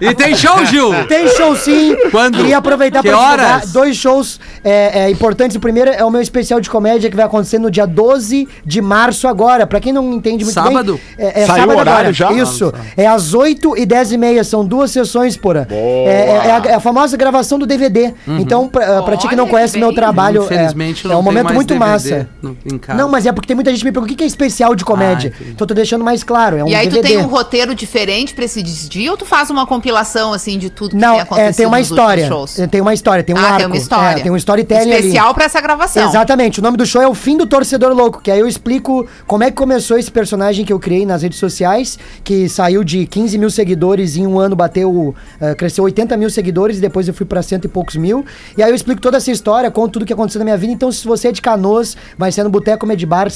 [0.00, 0.90] E tem show, Gil?
[1.06, 1.94] Tem show sim.
[2.10, 2.36] Quando?
[2.38, 3.70] Queria aproveitar Que pra horas?
[3.72, 5.56] dois shows é, é, importantes.
[5.56, 8.80] O primeiro é o meu especial de comédia que vai acontecer no dia 12 de
[8.80, 9.64] março agora.
[9.66, 10.94] Pra quem não entende muito Sábado?
[11.16, 11.26] bem...
[11.26, 12.12] É, é Saiu sábado o horário agora.
[12.12, 12.32] já?
[12.32, 12.72] Isso.
[12.96, 14.42] É às 8 e 10 e meia.
[14.44, 15.68] São duas sessões, porra.
[15.70, 18.12] É, é- é a, é a famosa gravação do DVD.
[18.26, 19.96] Então, pra, pra ti que não conhece que meu bem.
[19.96, 20.44] trabalho...
[20.44, 22.28] Infelizmente é, não é um momento muito DVD massa.
[22.42, 22.98] no- em casa.
[22.98, 24.74] Não, mas é porque tem muita gente que me pergunta o que que é especial
[24.74, 25.31] de comédia.
[25.31, 25.50] Ah, entendi.
[25.50, 26.56] então eu tô deixando mais claro.
[26.56, 27.08] É um E aí DVD.
[27.08, 30.70] tu tem um roteiro diferente pra esse dia ou tu faz uma compilação, assim, de
[30.70, 32.28] tudo que Não, tem é, acontecido tem uma história.
[32.28, 32.56] shows?
[32.70, 33.56] Tem uma história, tem um ah, arco.
[33.58, 34.20] tem uma história.
[34.20, 35.06] É, tem um storytelling ali.
[35.06, 36.08] Especial pra essa gravação.
[36.08, 36.60] Exatamente.
[36.60, 39.44] O nome do show é O Fim do Torcedor Louco, que aí eu explico como
[39.44, 43.38] é que começou esse personagem que eu criei nas redes sociais, que saiu de 15
[43.38, 47.26] mil seguidores em um ano, bateu, eh, cresceu 80 mil seguidores e depois eu fui
[47.26, 48.24] pra cento e poucos mil.
[48.56, 50.72] E aí eu explico toda essa história, conto tudo que aconteceu na minha vida.
[50.72, 53.28] Então, se você é de Canoas, vai ser no Boteco Medibar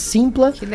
[0.53, 0.67] Que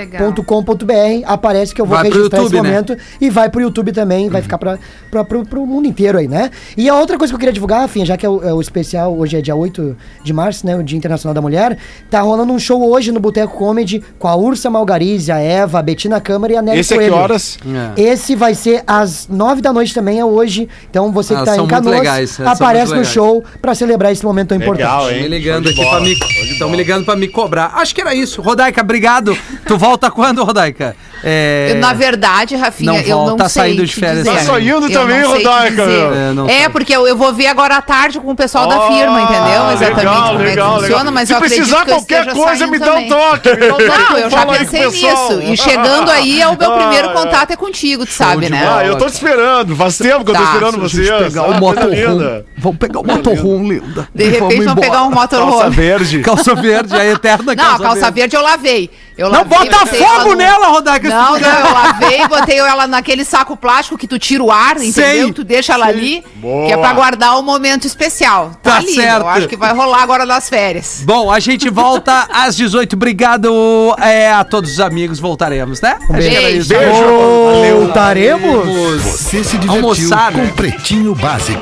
[1.01, 1.23] simpla.com.br.
[1.25, 2.69] Aparece que eu vou Vai registrar YouTube, esse né?
[2.69, 4.77] momento e vai pro YouTube também, vai ficar pra,
[5.09, 6.49] pra, pro, pro mundo inteiro aí, né?
[6.77, 8.61] E a outra coisa que eu queria divulgar, Rafinha, já que é o, é o
[8.61, 10.75] especial, hoje é dia 8 de março, né?
[10.75, 11.77] O Dia Internacional da Mulher,
[12.09, 15.81] tá rolando um show hoje no Boteco Comedy com a Ursa Malgarize, a Eva, a
[15.81, 17.57] Betina Câmara e a Nelly Esse é que horas?
[17.97, 18.01] É.
[18.01, 20.67] Esse vai ser às 9 da noite também, é hoje.
[20.89, 24.49] Então você que Ah, tá em Canoas, legais, aparece no show pra celebrar esse momento
[24.49, 25.15] tão Legal, importante.
[25.15, 25.21] hein?
[25.23, 26.15] me ligando aqui pra bola, me.
[26.15, 27.71] show de Estão me ligando pra me cobrar.
[27.75, 28.41] Acho que era isso.
[28.41, 29.35] Rodaica, obrigado.
[29.67, 30.90] tu volta quando, Rodaica?
[31.23, 31.71] É...
[31.71, 34.25] Eu, na verdade, Rafinha, Não eu não volta, sei saindo de férias.
[34.25, 36.33] Tá saindo Eu também, Rodaica, dizer.
[36.33, 36.49] meu.
[36.49, 39.21] É, É, porque eu, eu vou ver agora à tarde com o pessoal da firma,
[39.21, 39.71] entendeu?
[39.73, 41.13] Exatamente legal, como legal, é que funciona, legal.
[41.13, 43.49] mas Se eu precisar qualquer coisa, me dá um toque.
[43.49, 45.41] Não, eu já pensei o nisso.
[45.43, 47.13] E chegando aí, é o meu Ah, primeiro é.
[47.13, 48.67] contato é contigo, tu sabe, né?
[48.67, 49.75] Ah, eu tô te esperando.
[49.75, 50.53] Faz tempo que eu tô Tá.
[50.53, 51.09] esperando vocês.
[51.09, 51.95] pegar o Ah, coisa motorhome.
[51.95, 52.45] linda.
[52.57, 54.07] Vamos pegar o motorhome, linda.
[54.13, 55.75] De repente vão pegar um Calça motorhome.
[55.75, 56.19] verde.
[56.21, 58.89] Calça verde, a eterna Não, a calça verde eu lavei.
[59.17, 61.09] Eu Não, lavei, bota fogo no- nela, Rodaica.
[61.09, 64.91] Não, não, eu lavei, botei ela naquele saco plástico que tu tira o ar, entendeu?
[64.93, 66.67] Sei, Tu deixa ela ali, Boa.
[66.67, 68.51] que é pra guardar o momento especial.
[68.63, 69.21] Tá ali, certo.
[69.21, 71.01] Eu acho que vai rolar agora nas férias.
[71.03, 72.95] Bom, a gente volta às 18.
[72.95, 75.19] Obrigado é, a todos os amigos.
[75.19, 75.97] Voltaremos, né?
[76.09, 76.57] Era beijo.
[76.57, 76.69] isso.
[76.69, 77.79] Beijo.
[77.79, 79.01] Voltaremos?
[79.03, 80.53] Você se divertiu Almoçar, com né?
[80.55, 81.61] Pretinho Básico.